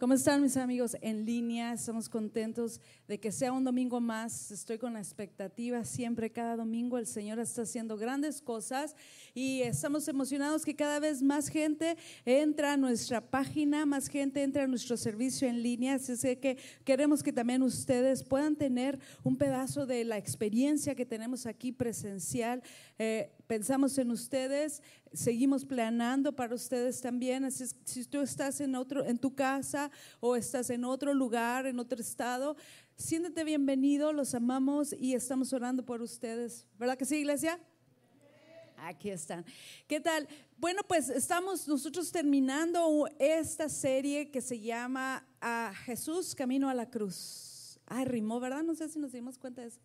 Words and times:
¿Cómo 0.00 0.14
están 0.14 0.40
mis 0.40 0.56
amigos 0.56 0.96
en 1.02 1.26
línea? 1.26 1.74
Estamos 1.74 2.08
contentos 2.08 2.80
de 3.06 3.20
que 3.20 3.30
sea 3.30 3.52
un 3.52 3.64
domingo 3.64 4.00
más. 4.00 4.50
Estoy 4.50 4.78
con 4.78 4.94
la 4.94 4.98
expectativa 4.98 5.84
siempre, 5.84 6.32
cada 6.32 6.56
domingo 6.56 6.96
el 6.96 7.06
Señor 7.06 7.38
está 7.38 7.62
haciendo 7.62 7.98
grandes 7.98 8.40
cosas 8.40 8.96
y 9.34 9.60
estamos 9.60 10.08
emocionados 10.08 10.64
que 10.64 10.74
cada 10.74 11.00
vez 11.00 11.20
más 11.20 11.48
gente 11.48 11.98
entra 12.24 12.72
a 12.72 12.76
nuestra 12.78 13.20
página, 13.20 13.84
más 13.84 14.08
gente 14.08 14.42
entra 14.42 14.64
a 14.64 14.66
nuestro 14.66 14.96
servicio 14.96 15.46
en 15.46 15.62
línea. 15.62 15.96
Así 15.96 16.16
que 16.36 16.56
queremos 16.82 17.22
que 17.22 17.34
también 17.34 17.62
ustedes 17.62 18.24
puedan 18.24 18.56
tener 18.56 18.98
un 19.22 19.36
pedazo 19.36 19.84
de 19.84 20.06
la 20.06 20.16
experiencia 20.16 20.94
que 20.94 21.04
tenemos 21.04 21.44
aquí 21.44 21.72
presencial. 21.72 22.62
Eh, 22.98 23.30
pensamos 23.50 23.98
en 23.98 24.12
ustedes, 24.12 24.80
seguimos 25.12 25.64
planeando 25.64 26.36
para 26.36 26.54
ustedes 26.54 27.00
también. 27.00 27.44
Así 27.44 27.64
es, 27.64 27.74
si 27.84 28.04
tú 28.04 28.20
estás 28.20 28.60
en 28.60 28.76
otro, 28.76 29.04
en 29.04 29.18
tu 29.18 29.34
casa 29.34 29.90
o 30.20 30.36
estás 30.36 30.70
en 30.70 30.84
otro 30.84 31.12
lugar, 31.14 31.66
en 31.66 31.80
otro 31.80 32.00
estado, 32.00 32.56
siéntete 32.96 33.42
bienvenido, 33.42 34.12
los 34.12 34.36
amamos 34.36 34.94
y 34.96 35.14
estamos 35.14 35.52
orando 35.52 35.84
por 35.84 36.00
ustedes. 36.00 36.64
¿Verdad 36.78 36.96
que 36.96 37.04
sí, 37.04 37.16
iglesia? 37.16 37.58
Aquí 38.76 39.10
están. 39.10 39.44
¿Qué 39.88 39.98
tal? 39.98 40.28
Bueno, 40.56 40.82
pues 40.86 41.08
estamos 41.08 41.66
nosotros 41.66 42.12
terminando 42.12 43.08
esta 43.18 43.68
serie 43.68 44.30
que 44.30 44.42
se 44.42 44.60
llama 44.60 45.26
a 45.40 45.72
Jesús 45.86 46.36
Camino 46.36 46.68
a 46.68 46.74
la 46.74 46.88
Cruz. 46.88 47.80
Ay, 47.84 48.04
rimó, 48.04 48.38
¿verdad? 48.38 48.62
No 48.62 48.76
sé 48.76 48.88
si 48.88 49.00
nos 49.00 49.10
dimos 49.10 49.38
cuenta 49.38 49.62
de 49.62 49.66
eso. 49.66 49.80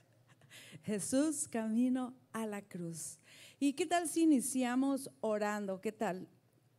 Jesús 0.84 1.48
Camino 1.48 2.19
a 2.32 2.46
la 2.46 2.62
Cruz. 2.62 3.18
¿Y 3.58 3.74
qué 3.74 3.86
tal 3.86 4.08
si 4.08 4.22
iniciamos 4.22 5.10
orando? 5.20 5.80
¿Qué 5.80 5.92
tal? 5.92 6.28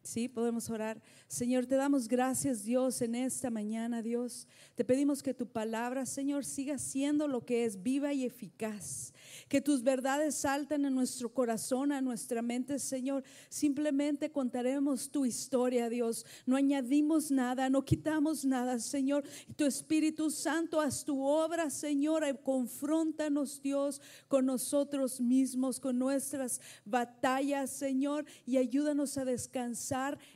Sí, 0.04 0.28
podemos 0.28 0.68
orar. 0.72 1.00
Señor, 1.28 1.68
te 1.68 1.76
damos 1.76 2.08
gracias, 2.08 2.64
Dios, 2.64 3.04
en 3.04 3.14
esta 3.14 3.52
mañana, 3.52 4.02
Dios. 4.02 4.48
Te 4.74 4.84
pedimos 4.84 5.22
que 5.22 5.36
tu 5.36 5.46
palabra, 5.46 6.08
Señor, 6.08 6.44
siga 6.44 6.80
siendo 6.80 7.28
lo 7.28 7.46
que 7.46 7.66
es 7.66 7.84
viva 7.84 8.12
y 8.12 8.26
eficaz. 8.26 9.14
Que 9.48 9.62
tus 9.62 9.84
verdades 9.84 10.34
salten 10.34 10.86
en 10.86 10.96
nuestro 10.96 11.32
corazón, 11.32 11.92
a 11.92 12.02
nuestra 12.02 12.42
mente, 12.42 12.80
Señor. 12.80 13.24
Simplemente 13.48 14.32
contaremos 14.32 15.10
tu 15.12 15.24
historia, 15.24 15.88
Dios. 15.88 16.26
No 16.48 16.56
añadimos 16.56 17.30
nada, 17.30 17.70
no 17.70 17.86
quitamos 17.86 18.44
nada, 18.44 18.80
Señor. 18.80 19.24
Tu 19.56 19.66
Espíritu 19.66 20.32
Santo, 20.32 20.82
haz 20.82 21.06
tu 21.06 21.24
obra, 21.24 21.70
Señor. 21.70 22.24
Confróntanos, 22.42 23.62
Dios, 23.62 24.02
con 24.28 24.48
nosotros 24.48 25.22
mismos, 25.22 25.80
con 25.80 26.00
nuestras 26.00 26.60
batallas, 26.86 27.70
Señor, 27.70 28.26
y 28.48 28.58
ayúdanos 28.58 29.20
a 29.20 29.26
descansar 29.26 29.91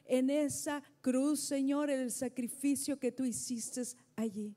en 0.05 0.29
esa 0.29 0.83
cruz, 1.01 1.39
Señor, 1.39 1.89
el 1.89 2.11
sacrificio 2.11 2.99
que 2.99 3.11
tú 3.11 3.25
hiciste 3.25 3.81
allí. 4.15 4.55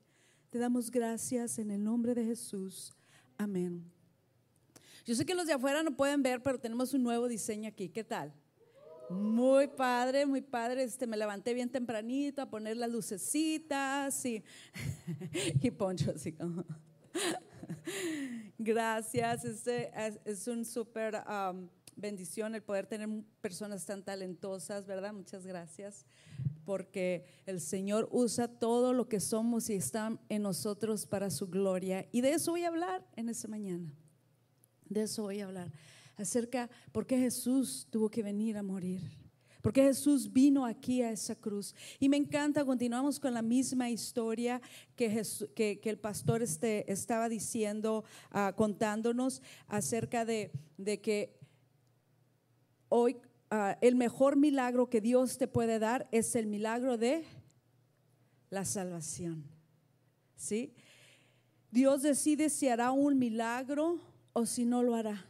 Te 0.50 0.58
damos 0.58 0.90
gracias 0.90 1.58
en 1.58 1.70
el 1.70 1.82
nombre 1.82 2.14
de 2.14 2.24
Jesús. 2.24 2.92
Amén. 3.36 3.84
Yo 5.04 5.14
sé 5.14 5.24
que 5.24 5.34
los 5.34 5.46
de 5.46 5.54
afuera 5.54 5.82
no 5.82 5.96
pueden 5.96 6.22
ver, 6.22 6.42
pero 6.42 6.58
tenemos 6.58 6.92
un 6.92 7.02
nuevo 7.02 7.28
diseño 7.28 7.68
aquí. 7.68 7.88
¿Qué 7.88 8.04
tal? 8.04 8.32
Muy 9.10 9.68
padre, 9.68 10.26
muy 10.26 10.42
padre. 10.42 10.82
Este, 10.82 11.06
me 11.06 11.16
levanté 11.16 11.54
bien 11.54 11.70
tempranito 11.70 12.42
a 12.42 12.50
poner 12.50 12.76
las 12.76 12.90
lucecitas 12.90 14.24
y, 14.26 14.42
y 15.62 15.70
poncho 15.70 16.12
así. 16.14 16.34
Gracias. 18.58 19.44
Este 19.44 19.90
es, 20.24 20.46
un 20.46 20.64
súper 20.64 21.22
um, 21.26 21.68
bendición 21.98 22.54
el 22.54 22.62
poder 22.62 22.86
tener 22.86 23.08
personas 23.40 23.84
tan 23.84 24.02
talentosas, 24.02 24.86
¿verdad? 24.86 25.12
Muchas 25.12 25.44
gracias, 25.44 26.06
porque 26.64 27.24
el 27.44 27.60
Señor 27.60 28.08
usa 28.12 28.48
todo 28.48 28.92
lo 28.94 29.08
que 29.08 29.20
somos 29.20 29.68
y 29.68 29.74
está 29.74 30.18
en 30.28 30.42
nosotros 30.42 31.06
para 31.06 31.30
su 31.30 31.48
gloria. 31.48 32.06
Y 32.12 32.20
de 32.20 32.32
eso 32.32 32.52
voy 32.52 32.64
a 32.64 32.68
hablar 32.68 33.04
en 33.16 33.28
esta 33.28 33.48
mañana. 33.48 33.92
De 34.88 35.02
eso 35.02 35.24
voy 35.24 35.40
a 35.40 35.46
hablar. 35.46 35.72
Acerca 36.16 36.70
por 36.92 37.06
qué 37.06 37.18
Jesús 37.18 37.86
tuvo 37.90 38.08
que 38.10 38.22
venir 38.22 38.56
a 38.56 38.62
morir. 38.62 39.02
Porque 39.60 39.82
Jesús 39.82 40.32
vino 40.32 40.64
aquí 40.64 41.02
a 41.02 41.10
esa 41.10 41.34
cruz. 41.34 41.74
Y 41.98 42.08
me 42.08 42.16
encanta, 42.16 42.64
continuamos 42.64 43.18
con 43.18 43.34
la 43.34 43.42
misma 43.42 43.90
historia 43.90 44.60
que, 44.94 45.22
que, 45.54 45.80
el 45.82 45.98
pastor 45.98 46.42
este, 46.42 46.90
estaba 46.90 47.28
diciendo, 47.28 48.04
ah, 48.30 48.52
contándonos 48.56 49.42
acerca 49.66 50.24
de, 50.24 50.52
de 50.76 51.00
que 51.00 51.37
hoy 52.88 53.16
ah, 53.50 53.78
el 53.80 53.94
mejor 53.94 54.36
milagro 54.36 54.88
que 54.88 55.00
Dios 55.00 55.38
te 55.38 55.46
puede 55.48 55.78
dar 55.78 56.08
es 56.12 56.34
el 56.36 56.46
milagro 56.46 56.96
de 56.96 57.24
la 58.50 58.64
salvación. 58.64 59.44
¿Sí? 60.36 60.74
Dios 61.70 62.02
decide 62.02 62.48
si 62.48 62.68
hará 62.68 62.92
un 62.92 63.18
milagro 63.18 64.00
o 64.32 64.46
si 64.46 64.64
no 64.64 64.82
lo 64.82 64.94
hará. 64.94 65.26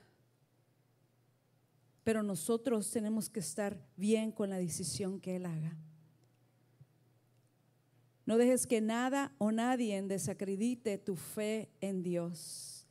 Pero 2.05 2.23
nosotros 2.23 2.91
tenemos 2.91 3.29
que 3.29 3.41
estar 3.41 3.79
bien 3.97 4.33
con 4.33 4.51
la 4.51 4.59
decisión 4.59 5.21
que 5.21 5.37
Él 5.37 5.47
haga. 5.47 5.77
No 8.25 8.37
dejes 8.37 8.67
que 8.67 8.81
nada 8.81 9.35
o 9.39 9.53
nadie 9.53 10.01
desacredite 10.03 10.99
tu 10.99 11.17
fe 11.17 11.71
en 11.81 12.03
Dios. 12.03 12.87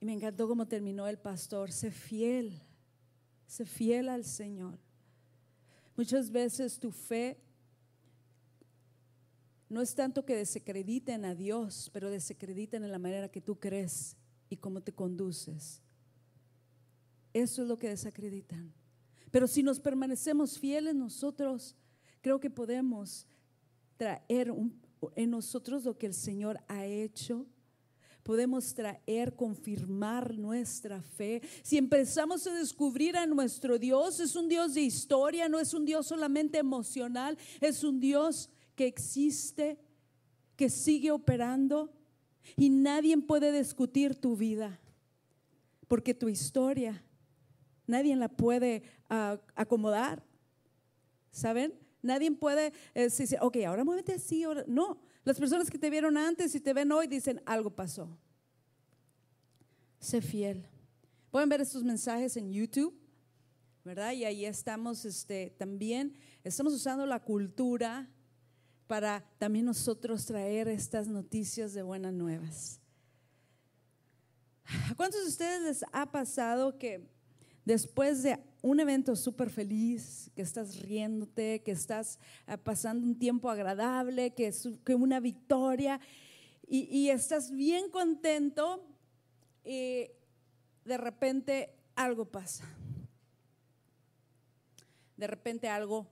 Y 0.00 0.06
me 0.06 0.12
encantó 0.12 0.48
cómo 0.48 0.66
terminó 0.66 1.06
el 1.08 1.18
pastor. 1.18 1.72
Sé 1.72 1.90
fiel 1.90 2.60
Sé 3.52 3.66
fiel 3.66 4.08
al 4.08 4.24
Señor. 4.24 4.78
Muchas 5.94 6.30
veces 6.30 6.78
tu 6.78 6.90
fe 6.90 7.36
no 9.68 9.82
es 9.82 9.94
tanto 9.94 10.24
que 10.24 10.34
desacrediten 10.34 11.26
a 11.26 11.34
Dios, 11.34 11.90
pero 11.92 12.08
desacrediten 12.08 12.82
en 12.82 12.90
la 12.90 12.98
manera 12.98 13.28
que 13.30 13.42
tú 13.42 13.60
crees 13.60 14.16
y 14.48 14.56
cómo 14.56 14.80
te 14.80 14.94
conduces. 14.94 15.82
Eso 17.34 17.60
es 17.60 17.68
lo 17.68 17.78
que 17.78 17.90
desacreditan. 17.90 18.72
Pero 19.30 19.46
si 19.46 19.62
nos 19.62 19.80
permanecemos 19.80 20.58
fieles 20.58 20.94
nosotros, 20.94 21.76
creo 22.22 22.40
que 22.40 22.48
podemos 22.48 23.26
traer 23.98 24.50
en 25.14 25.30
nosotros 25.30 25.84
lo 25.84 25.98
que 25.98 26.06
el 26.06 26.14
Señor 26.14 26.58
ha 26.68 26.86
hecho 26.86 27.44
podemos 28.22 28.74
traer, 28.74 29.34
confirmar 29.34 30.36
nuestra 30.38 31.02
fe. 31.02 31.42
Si 31.62 31.78
empezamos 31.78 32.46
a 32.46 32.54
descubrir 32.54 33.16
a 33.16 33.26
nuestro 33.26 33.78
Dios, 33.78 34.20
es 34.20 34.36
un 34.36 34.48
Dios 34.48 34.74
de 34.74 34.82
historia, 34.82 35.48
no 35.48 35.58
es 35.58 35.74
un 35.74 35.84
Dios 35.84 36.06
solamente 36.06 36.58
emocional, 36.58 37.36
es 37.60 37.84
un 37.84 38.00
Dios 38.00 38.50
que 38.74 38.86
existe, 38.86 39.78
que 40.56 40.70
sigue 40.70 41.10
operando 41.10 41.92
y 42.56 42.70
nadie 42.70 43.16
puede 43.18 43.52
discutir 43.52 44.14
tu 44.14 44.36
vida, 44.36 44.80
porque 45.88 46.14
tu 46.14 46.28
historia 46.28 47.02
nadie 47.86 48.16
la 48.16 48.28
puede 48.28 48.82
ah, 49.08 49.38
acomodar. 49.54 50.24
¿Saben? 51.30 51.74
Nadie 52.02 52.30
puede 52.32 52.72
eh, 52.94 53.02
decir, 53.04 53.38
ok, 53.40 53.56
ahora 53.66 53.84
muévete 53.84 54.14
así, 54.14 54.42
ahora. 54.42 54.64
no. 54.66 55.00
Las 55.24 55.38
personas 55.38 55.70
que 55.70 55.78
te 55.78 55.90
vieron 55.90 56.16
antes 56.16 56.54
y 56.54 56.60
te 56.60 56.72
ven 56.72 56.90
hoy 56.90 57.06
dicen, 57.06 57.40
algo 57.46 57.70
pasó. 57.70 58.08
Sé 60.00 60.20
fiel. 60.20 60.66
Pueden 61.30 61.48
ver 61.48 61.60
estos 61.60 61.84
mensajes 61.84 62.36
en 62.36 62.52
YouTube, 62.52 62.94
¿verdad? 63.84 64.12
Y 64.12 64.24
ahí 64.24 64.44
estamos 64.44 65.04
este, 65.04 65.54
también, 65.56 66.14
estamos 66.42 66.72
usando 66.74 67.06
la 67.06 67.20
cultura 67.20 68.10
para 68.86 69.24
también 69.38 69.64
nosotros 69.64 70.26
traer 70.26 70.68
estas 70.68 71.08
noticias 71.08 71.72
de 71.72 71.82
buenas 71.82 72.12
nuevas. 72.12 72.80
¿A 74.90 74.94
cuántos 74.94 75.22
de 75.22 75.28
ustedes 75.28 75.62
les 75.62 75.84
ha 75.92 76.10
pasado 76.10 76.78
que 76.78 77.08
después 77.64 78.22
de 78.22 78.38
un 78.62 78.78
evento 78.78 79.16
súper 79.16 79.50
feliz, 79.50 80.30
que 80.36 80.42
estás 80.42 80.80
riéndote, 80.80 81.62
que 81.62 81.72
estás 81.72 82.20
ah, 82.46 82.56
pasando 82.56 83.04
un 83.06 83.18
tiempo 83.18 83.50
agradable, 83.50 84.32
que 84.34 84.46
es 84.46 84.68
una 84.88 85.18
victoria, 85.18 86.00
y, 86.68 87.10
estás 87.10 87.50
bien 87.50 87.90
contento, 87.90 88.82
y 89.62 90.08
de 90.86 90.96
repente 90.96 91.74
algo 91.94 92.24
pasa. 92.24 92.64
De 95.18 95.26
repente 95.26 95.68
algo 95.68 96.06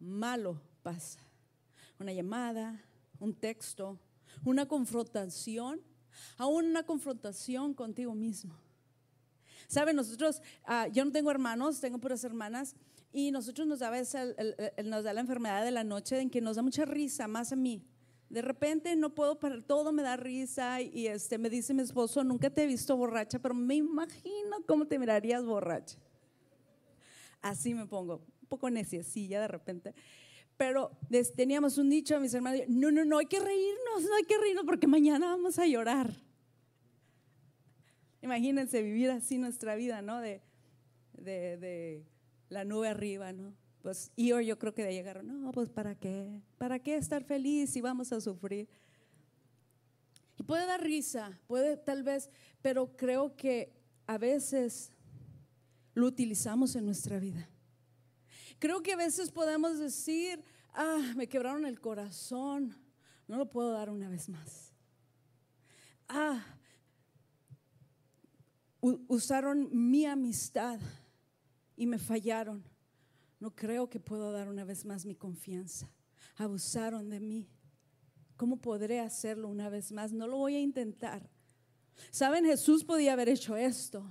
malo 0.00 0.58
pasa. 0.82 1.20
Una 1.98 2.14
llamada, 2.14 2.82
un 3.20 3.34
texto, 3.34 3.98
una 4.42 4.66
confrontación, 4.66 5.82
aún 6.38 6.64
una 6.64 6.84
confrontación 6.84 7.74
contigo 7.74 8.14
mismo. 8.14 8.54
Saben, 9.66 9.96
nosotros, 9.96 10.42
ah, 10.64 10.88
yo 10.88 11.04
no 11.04 11.12
tengo 11.12 11.30
hermanos, 11.30 11.80
tengo 11.80 11.98
puras 11.98 12.22
hermanas, 12.24 12.76
y 13.12 13.30
nosotros 13.30 13.66
nos 13.66 13.78
da, 13.78 13.90
nos 14.84 15.04
da 15.04 15.12
la 15.12 15.20
enfermedad 15.20 15.64
de 15.64 15.70
la 15.70 15.84
noche 15.84 16.20
en 16.20 16.28
que 16.28 16.40
nos 16.40 16.56
da 16.56 16.62
mucha 16.62 16.84
risa, 16.84 17.26
más 17.26 17.52
a 17.52 17.56
mí. 17.56 17.82
De 18.28 18.42
repente 18.42 18.94
no 18.96 19.14
puedo 19.14 19.38
parar, 19.38 19.62
todo 19.62 19.92
me 19.92 20.02
da 20.02 20.16
risa 20.16 20.80
y 20.82 21.06
este, 21.06 21.38
me 21.38 21.48
dice 21.48 21.72
mi 21.72 21.82
esposo, 21.82 22.24
nunca 22.24 22.50
te 22.50 22.64
he 22.64 22.66
visto 22.66 22.96
borracha, 22.96 23.38
pero 23.38 23.54
me 23.54 23.76
imagino 23.76 24.58
cómo 24.66 24.86
te 24.86 24.98
mirarías 24.98 25.44
borracha. 25.44 25.96
Así 27.40 27.72
me 27.72 27.86
pongo, 27.86 28.16
un 28.42 28.48
poco 28.48 28.68
neciecilla 28.68 29.40
de 29.40 29.48
repente. 29.48 29.94
Pero 30.56 30.90
teníamos 31.36 31.78
un 31.78 31.88
dicho, 31.88 32.18
mis 32.18 32.34
hermanos, 32.34 32.62
no, 32.68 32.90
no, 32.90 33.04
no 33.04 33.18
hay 33.18 33.26
que 33.26 33.38
reírnos, 33.38 34.02
no 34.02 34.14
hay 34.16 34.24
que 34.24 34.38
reírnos 34.38 34.64
porque 34.64 34.86
mañana 34.86 35.28
vamos 35.28 35.58
a 35.58 35.66
llorar. 35.66 36.25
Imagínense 38.26 38.82
vivir 38.82 39.08
así 39.12 39.38
nuestra 39.38 39.76
vida, 39.76 40.02
¿no? 40.02 40.20
De, 40.20 40.42
de, 41.12 42.04
la 42.48 42.64
nube 42.64 42.88
arriba, 42.88 43.32
¿no? 43.32 43.54
Pues 43.82 44.10
y 44.16 44.28
yo 44.44 44.58
creo 44.58 44.74
que 44.74 44.82
de 44.82 44.92
llegar, 44.92 45.22
no, 45.22 45.52
pues 45.52 45.70
¿para 45.70 45.94
qué? 45.94 46.42
¿Para 46.58 46.80
qué 46.80 46.96
estar 46.96 47.22
feliz 47.22 47.70
si 47.70 47.80
vamos 47.80 48.12
a 48.12 48.20
sufrir? 48.20 48.68
Y 50.36 50.42
puede 50.42 50.66
dar 50.66 50.82
risa, 50.82 51.38
puede 51.46 51.76
tal 51.76 52.02
vez, 52.02 52.28
pero 52.62 52.96
creo 52.96 53.36
que 53.36 53.72
a 54.08 54.18
veces 54.18 54.90
lo 55.94 56.08
utilizamos 56.08 56.74
en 56.74 56.84
nuestra 56.84 57.20
vida. 57.20 57.48
Creo 58.58 58.82
que 58.82 58.94
a 58.94 58.96
veces 58.96 59.30
podemos 59.30 59.78
decir, 59.78 60.42
ah, 60.74 61.12
me 61.14 61.28
quebraron 61.28 61.64
el 61.64 61.80
corazón, 61.80 62.76
no 63.28 63.36
lo 63.38 63.48
puedo 63.48 63.70
dar 63.70 63.88
una 63.88 64.08
vez 64.08 64.28
más. 64.28 64.72
Ah, 66.08 66.55
usaron 68.80 69.68
mi 69.72 70.06
amistad 70.06 70.80
y 71.76 71.86
me 71.86 71.98
fallaron. 71.98 72.64
No 73.38 73.54
creo 73.54 73.88
que 73.88 74.00
puedo 74.00 74.32
dar 74.32 74.48
una 74.48 74.64
vez 74.64 74.84
más 74.84 75.04
mi 75.04 75.14
confianza. 75.14 75.90
Abusaron 76.36 77.08
de 77.10 77.20
mí. 77.20 77.48
¿Cómo 78.36 78.58
podré 78.58 79.00
hacerlo 79.00 79.48
una 79.48 79.68
vez 79.68 79.92
más? 79.92 80.12
No 80.12 80.26
lo 80.26 80.36
voy 80.36 80.54
a 80.56 80.60
intentar. 80.60 81.30
Saben, 82.10 82.44
Jesús 82.44 82.84
podía 82.84 83.14
haber 83.14 83.28
hecho 83.28 83.56
esto. 83.56 84.04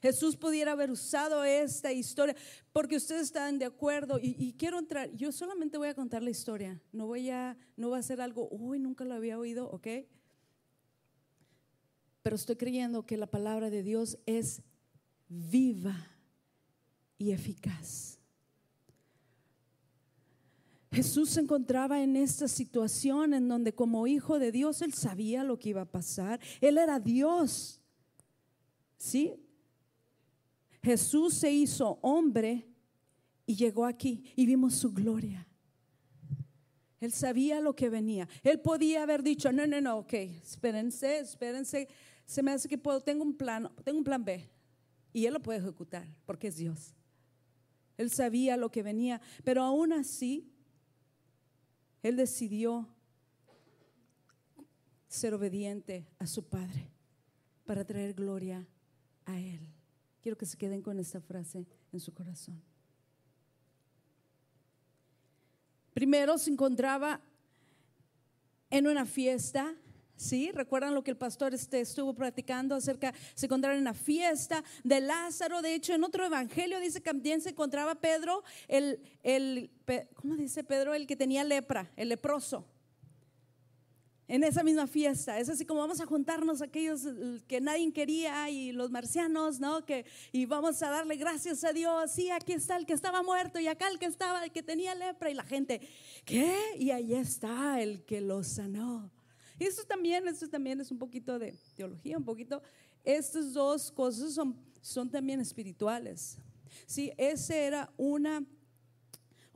Jesús 0.00 0.36
pudiera 0.36 0.72
haber 0.72 0.90
usado 0.90 1.44
esta 1.44 1.92
historia, 1.92 2.36
porque 2.72 2.96
ustedes 2.96 3.22
están 3.22 3.58
de 3.58 3.64
acuerdo 3.64 4.18
y, 4.20 4.52
quiero 4.54 4.78
entrar, 4.78 5.10
yo 5.14 5.32
solamente 5.32 5.78
voy 5.78 5.88
a 5.88 5.94
contar 5.94 6.22
la 6.22 6.30
historia, 6.30 6.80
no 6.92 7.06
voy 7.06 7.30
a, 7.30 7.56
no 7.76 7.90
va 7.90 7.98
a 7.98 8.02
ser 8.02 8.20
algo, 8.20 8.48
uy, 8.50 8.78
nunca 8.78 9.04
lo 9.04 9.14
había 9.14 9.38
oído, 9.38 9.68
¿ok? 9.70 9.86
Pero 12.28 12.36
estoy 12.36 12.56
creyendo 12.56 13.06
que 13.06 13.16
la 13.16 13.26
palabra 13.26 13.70
de 13.70 13.82
Dios 13.82 14.18
es 14.26 14.60
viva 15.30 16.10
y 17.16 17.30
eficaz. 17.30 18.18
Jesús 20.92 21.30
se 21.30 21.40
encontraba 21.40 22.02
en 22.02 22.16
esta 22.16 22.46
situación 22.46 23.32
en 23.32 23.48
donde 23.48 23.74
como 23.74 24.06
hijo 24.06 24.38
de 24.38 24.52
Dios 24.52 24.82
él 24.82 24.92
sabía 24.92 25.42
lo 25.42 25.58
que 25.58 25.70
iba 25.70 25.80
a 25.80 25.90
pasar. 25.90 26.38
Él 26.60 26.76
era 26.76 27.00
Dios. 27.00 27.80
¿Sí? 28.98 29.32
Jesús 30.82 31.32
se 31.32 31.50
hizo 31.50 31.98
hombre 32.02 32.68
y 33.46 33.56
llegó 33.56 33.86
aquí 33.86 34.34
y 34.36 34.44
vimos 34.44 34.74
su 34.74 34.92
gloria. 34.92 35.48
Él 37.00 37.10
sabía 37.10 37.62
lo 37.62 37.74
que 37.74 37.88
venía. 37.88 38.28
Él 38.42 38.60
podía 38.60 39.02
haber 39.02 39.22
dicho, 39.22 39.50
no, 39.50 39.66
no, 39.66 39.80
no, 39.80 40.00
ok, 40.00 40.12
espérense, 40.12 41.20
espérense. 41.20 41.88
Se 42.28 42.42
me 42.42 42.52
hace 42.52 42.68
que 42.68 42.76
puedo, 42.76 43.00
tengo 43.00 43.24
un 43.24 43.34
plan, 43.34 43.70
tengo 43.82 43.96
un 43.96 44.04
plan 44.04 44.22
B. 44.22 44.46
Y 45.14 45.24
él 45.24 45.32
lo 45.32 45.40
puede 45.40 45.60
ejecutar 45.60 46.06
porque 46.26 46.48
es 46.48 46.56
Dios. 46.56 46.94
Él 47.96 48.10
sabía 48.10 48.58
lo 48.58 48.70
que 48.70 48.82
venía, 48.82 49.22
pero 49.44 49.62
aún 49.62 49.94
así, 49.94 50.52
él 52.02 52.16
decidió 52.16 52.86
ser 55.08 55.32
obediente 55.32 56.06
a 56.18 56.26
su 56.26 56.44
Padre 56.44 56.90
para 57.64 57.86
traer 57.86 58.12
gloria 58.12 58.68
a 59.24 59.40
Él. 59.40 59.60
Quiero 60.20 60.36
que 60.36 60.44
se 60.44 60.58
queden 60.58 60.82
con 60.82 60.98
esta 60.98 61.22
frase 61.22 61.66
en 61.90 62.00
su 62.00 62.12
corazón. 62.12 62.62
Primero 65.94 66.36
se 66.36 66.50
encontraba 66.50 67.22
en 68.68 68.86
una 68.86 69.06
fiesta, 69.06 69.74
¿sí? 70.18 70.50
¿Recuerdan 70.52 70.94
lo 70.94 71.02
que 71.02 71.12
el 71.12 71.16
pastor 71.16 71.54
este 71.54 71.80
estuvo 71.80 72.12
platicando 72.12 72.74
acerca? 72.74 73.14
Se 73.34 73.46
encontraba 73.46 73.74
en 73.74 73.80
una 73.80 73.94
fiesta 73.94 74.62
de 74.84 75.00
Lázaro. 75.00 75.62
De 75.62 75.74
hecho, 75.74 75.94
en 75.94 76.04
otro 76.04 76.26
evangelio 76.26 76.80
dice 76.80 77.00
que 77.00 77.08
también 77.08 77.40
se 77.40 77.50
encontraba 77.50 77.94
Pedro, 77.94 78.44
el, 78.66 79.00
el 79.22 79.70
¿cómo 80.14 80.36
dice 80.36 80.62
Pedro? 80.64 80.92
El 80.92 81.06
que 81.06 81.16
tenía 81.16 81.44
lepra, 81.44 81.90
el 81.96 82.10
leproso 82.10 82.66
en 84.28 84.44
esa 84.44 84.62
misma 84.62 84.86
fiesta. 84.86 85.40
Es 85.40 85.48
así 85.48 85.64
como 85.64 85.80
vamos 85.80 86.00
a 86.00 86.06
juntarnos 86.06 86.60
aquellos 86.60 87.00
que 87.48 87.60
nadie 87.60 87.90
quería 87.92 88.48
y 88.50 88.72
los 88.72 88.90
marcianos, 88.90 89.58
¿no? 89.58 89.84
Que, 89.84 90.04
y 90.32 90.44
vamos 90.44 90.82
a 90.82 90.90
darle 90.90 91.16
gracias 91.16 91.64
a 91.64 91.72
Dios. 91.72 92.12
Sí, 92.12 92.30
aquí 92.30 92.52
está 92.52 92.76
el 92.76 92.84
que 92.84 92.92
estaba 92.92 93.22
muerto 93.22 93.58
y 93.58 93.66
acá 93.66 93.88
el 93.88 93.98
que 93.98 94.06
estaba, 94.06 94.44
el 94.44 94.52
que 94.52 94.62
tenía 94.62 94.94
lepra 94.94 95.30
y 95.30 95.34
la 95.34 95.44
gente, 95.44 95.80
¿qué? 96.26 96.54
Y 96.78 96.90
ahí 96.90 97.14
está 97.14 97.80
el 97.80 98.04
que 98.04 98.20
lo 98.20 98.44
sanó. 98.44 99.10
Y 99.58 99.64
esto 99.64 99.84
también, 99.84 100.26
esto 100.28 100.48
también 100.48 100.80
es 100.80 100.90
un 100.90 100.98
poquito 100.98 101.38
de 101.38 101.54
teología, 101.74 102.16
un 102.16 102.24
poquito. 102.24 102.62
Estas 103.04 103.52
dos 103.52 103.90
cosas 103.90 104.32
son, 104.32 104.56
son 104.80 105.10
también 105.10 105.40
espirituales. 105.40 106.38
Sí, 106.86 107.12
esa 107.16 107.56
era 107.56 107.92
una, 107.96 108.44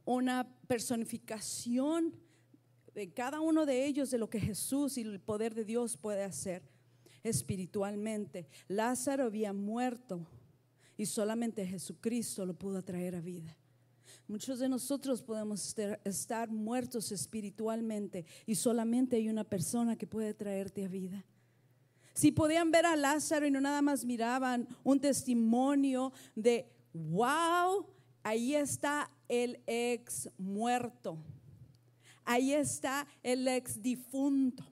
una 0.04 0.48
personificación 0.66 2.14
de 2.94 3.12
cada 3.12 3.40
uno 3.40 3.64
de 3.64 3.86
ellos 3.86 4.10
de 4.10 4.18
lo 4.18 4.28
que 4.28 4.40
Jesús 4.40 4.98
y 4.98 5.02
el 5.02 5.20
poder 5.20 5.54
de 5.54 5.64
Dios 5.64 5.96
puede 5.96 6.24
hacer 6.24 6.62
espiritualmente. 7.22 8.48
Lázaro 8.68 9.24
había 9.24 9.52
muerto 9.52 10.26
y 10.96 11.06
solamente 11.06 11.66
Jesucristo 11.66 12.44
lo 12.44 12.54
pudo 12.54 12.82
traer 12.82 13.14
a 13.14 13.20
vida. 13.20 13.56
Muchos 14.32 14.58
de 14.60 14.68
nosotros 14.68 15.20
podemos 15.20 15.76
estar 16.04 16.50
muertos 16.50 17.12
espiritualmente 17.12 18.24
y 18.46 18.54
solamente 18.54 19.16
hay 19.16 19.28
una 19.28 19.44
persona 19.44 19.94
que 19.94 20.06
puede 20.06 20.32
traerte 20.32 20.86
a 20.86 20.88
vida. 20.88 21.22
Si 22.14 22.32
podían 22.32 22.70
ver 22.70 22.86
a 22.86 22.96
Lázaro 22.96 23.46
y 23.46 23.50
no 23.50 23.60
nada 23.60 23.82
más 23.82 24.06
miraban 24.06 24.66
un 24.84 24.98
testimonio 25.00 26.14
de, 26.34 26.66
wow, 26.94 27.86
ahí 28.22 28.54
está 28.54 29.10
el 29.28 29.60
ex 29.66 30.30
muerto 30.38 31.18
ahí 32.24 32.54
está 32.54 33.06
el 33.22 33.46
ex 33.46 33.82
difunto. 33.82 34.64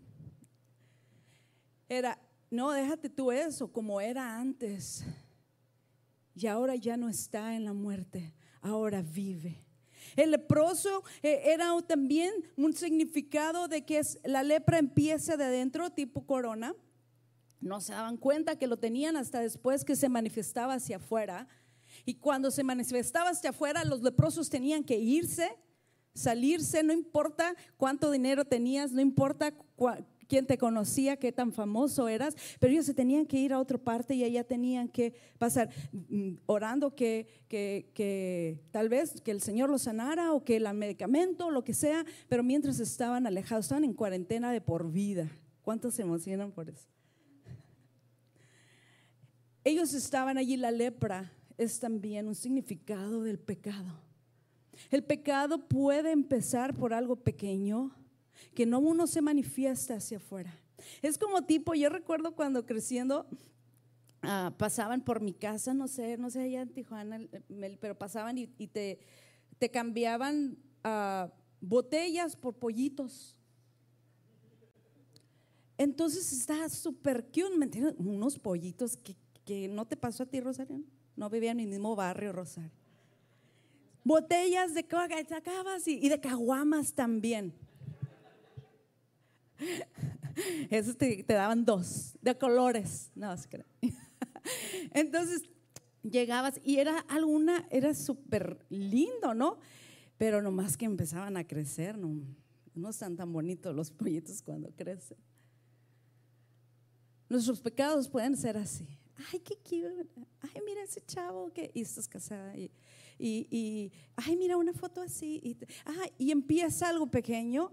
Era, 1.86 2.18
no, 2.50 2.70
déjate 2.70 3.10
tú 3.10 3.30
eso, 3.30 3.70
como 3.70 4.00
era 4.00 4.38
antes. 4.38 5.04
Y 6.34 6.46
ahora 6.46 6.76
ya 6.76 6.96
no 6.96 7.10
está 7.10 7.54
en 7.54 7.64
la 7.64 7.74
muerte, 7.74 8.32
ahora 8.60 9.02
vive. 9.02 9.64
El 10.16 10.32
leproso 10.32 11.04
eh, 11.22 11.42
era 11.44 11.70
también 11.86 12.32
un 12.56 12.72
significado 12.72 13.68
de 13.68 13.84
que 13.84 14.00
la 14.24 14.43
lepra 14.43 14.79
empieza 14.79 15.36
de 15.36 15.44
adentro, 15.44 15.90
tipo 15.90 16.26
corona. 16.26 16.74
No 17.60 17.81
se 17.81 17.93
daban 17.93 18.17
cuenta 18.17 18.58
que 18.58 18.67
lo 18.67 18.79
tenían 18.79 19.17
hasta 19.17 19.40
después 19.40 19.84
que 19.84 19.96
se 19.96 20.08
manifestaba 20.08 20.74
hacia 20.74 20.96
afuera. 20.96 21.46
Y 22.05 22.14
cuando 22.14 22.50
se 22.50 22.64
manifestaba 22.64 23.31
hacia 23.31 23.50
afuera, 23.50 23.84
los 23.84 24.02
leprosos 24.02 24.48
tenían 24.48 24.84
que 24.84 24.96
irse 24.98 25.50
salirse, 26.14 26.82
no 26.82 26.93
importa 26.93 27.55
cuánto 27.76 28.10
dinero 28.10 28.44
tenías, 28.44 28.93
no 28.93 29.00
importa 29.00 29.52
quién 30.31 30.46
te 30.46 30.56
conocía, 30.56 31.17
qué 31.17 31.32
tan 31.32 31.53
famoso 31.53 32.06
eras, 32.06 32.37
pero 32.60 32.72
ellos 32.72 32.87
se 32.87 32.94
tenían 32.94 33.27
que 33.27 33.37
ir 33.37 33.53
a 33.53 33.58
otra 33.58 33.77
parte 33.77 34.15
y 34.15 34.22
allá 34.22 34.44
tenían 34.44 34.89
que 34.89 35.13
pasar 35.39 35.70
mm, 35.93 36.34
orando 36.46 36.94
que, 36.94 37.27
que, 37.49 38.60
tal 38.70 38.89
vez 38.89 39.20
que 39.20 39.32
el 39.32 39.43
Señor 39.43 39.69
los 39.70 39.82
sanara 39.82 40.32
o 40.32 40.44
que 40.44 40.56
el 40.56 40.72
medicamento, 40.72 41.51
lo 41.51 41.65
que 41.65 41.75
sea, 41.75 42.06
pero 42.29 42.44
mientras 42.44 42.79
estaban 42.79 43.27
alejados, 43.27 43.67
estaban 43.67 43.82
en 43.82 43.93
cuarentena 43.93 44.53
de 44.53 44.60
por 44.60 44.93
vida. 44.93 45.29
¿Cuántos 45.63 45.94
se 45.94 46.03
emocionan 46.03 46.53
por 46.53 46.70
eso? 46.70 46.87
Ellos 49.65 49.93
estaban 49.94 50.39
allí, 50.39 50.56
la 50.56 50.70
lepra 50.70 51.32
es 51.58 51.81
también 51.81 52.29
un 52.29 52.37
significado 52.37 53.25
del 53.25 53.41
pecado. 53.41 54.01
El 54.93 55.03
pecado 55.03 55.67
puede 55.67 56.13
empezar 56.13 56.77
por 56.77 56.94
algo 56.94 57.17
pequeño 57.17 57.91
que 58.55 58.67
no 58.67 58.79
uno 58.79 59.06
se 59.06 59.23
manifiesta 59.23 59.94
hacia 59.94 60.19
afuera. 60.19 60.55
Es 61.03 61.19
como 61.19 61.43
tipo, 61.43 61.75
yo 61.75 61.89
recuerdo 61.89 62.35
cuando 62.35 62.67
creciendo 62.67 63.27
ah, 64.23 64.53
pasaban 64.56 65.03
por 65.03 65.20
mi 65.20 65.32
casa, 65.32 65.75
no 65.75 65.89
sé, 65.89 66.17
no 66.17 66.31
sé 66.31 66.43
allá 66.43 66.63
en 66.63 66.70
Tijuana, 66.70 67.20
pero 67.81 67.97
pasaban 67.97 68.39
y, 68.39 68.47
te, 68.47 68.99
cambiaban 69.73 70.59
ah, 70.85 71.31
botellas 71.61 72.37
por 72.37 72.55
pollitos. 72.55 73.37
Entonces 75.77 76.32
está 76.32 76.69
súper 76.69 77.25
cute, 77.27 77.56
¿me 77.56 77.65
entiendes? 77.65 77.94
Unos 77.99 78.39
pollitos 78.39 78.97
que, 78.97 79.17
no 79.69 79.85
te 79.85 79.97
pasó 79.97 80.23
a 80.23 80.27
ti, 80.27 80.41
Rosario. 80.41 80.81
No 81.17 81.29
vivían 81.29 81.59
en 81.59 81.67
el 81.67 81.70
mismo 81.70 81.97
barrio, 81.97 82.32
Rosario 82.32 82.70
botellas 84.05 84.75
de 84.75 84.85
coca 84.85 85.17
y, 85.87 86.06
y 86.06 86.09
de 86.09 86.20
caguamas 86.20 86.94
también. 86.94 87.55
Esos 90.70 90.96
te, 90.96 91.24
daban 91.29 91.64
dos, 91.64 92.17
de 92.20 92.36
colores. 92.36 93.10
No, 93.14 93.34
Entonces 94.93 95.43
llegabas 96.02 96.60
y 96.64 96.79
era 96.79 96.98
alguna, 97.00 97.67
era 97.70 97.94
súper 97.94 98.64
lindo, 98.69 99.34
¿no? 99.34 99.58
Pero 100.19 100.43
nomás 100.43 100.76
que 100.76 100.84
empezaban 100.84 101.36
a 101.36 101.46
crecer, 101.46 101.96
no, 101.98 102.22
no 102.74 102.90
están 102.90 103.17
tan 103.17 103.32
bonitos 103.32 103.74
los 103.74 103.90
pollitos 103.90 104.43
cuando 104.43 104.70
crecen. 104.70 105.19
Nuestros 107.29 107.60
pecados 107.60 108.08
pueden 108.08 108.36
ser 108.36 108.56
así. 108.56 108.86
Ay, 109.32 109.40
qué 109.40 109.56
cute. 109.56 110.08
Ay, 110.40 110.62
mira 110.64 110.82
ese 110.82 111.00
chavo 111.05 111.52
que 111.52 111.70
y 111.74 111.82
estás 111.82 112.08
casada. 112.08 112.56
Y, 112.56 112.70
y, 113.19 113.93
ay, 114.17 114.36
mira 114.36 114.56
una 114.56 114.72
foto 114.72 115.00
así. 115.00 115.40
Y, 115.44 115.56
y 116.19 116.31
empieza 116.32 116.88
algo 116.88 117.10
pequeño, 117.10 117.72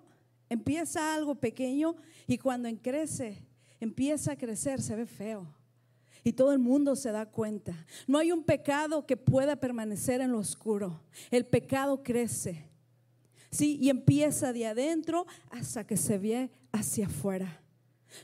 empieza 0.49 1.13
algo 1.13 1.35
pequeño 1.35 1.95
y 2.27 2.37
cuando 2.37 2.69
crece, 2.81 3.43
empieza 3.79 4.33
a 4.33 4.37
crecer, 4.37 4.81
se 4.81 4.95
ve 4.95 5.05
feo. 5.05 5.47
Y 6.23 6.33
todo 6.33 6.51
el 6.51 6.59
mundo 6.59 6.95
se 6.95 7.11
da 7.11 7.25
cuenta. 7.25 7.85
No 8.05 8.17
hay 8.17 8.31
un 8.31 8.43
pecado 8.43 9.05
que 9.05 9.15
pueda 9.15 9.55
permanecer 9.55 10.19
en 10.19 10.31
lo 10.31 10.39
oscuro. 10.39 11.01
El 11.31 11.45
pecado 11.45 12.03
crece. 12.03 12.65
Sí, 13.49 13.77
y 13.79 13.89
empieza 13.89 14.51
de 14.51 14.67
adentro 14.67 15.25
hasta 15.49 15.85
que 15.87 15.95
se 15.95 16.17
ve 16.17 16.51
hacia 16.71 17.07
afuera. 17.07 17.61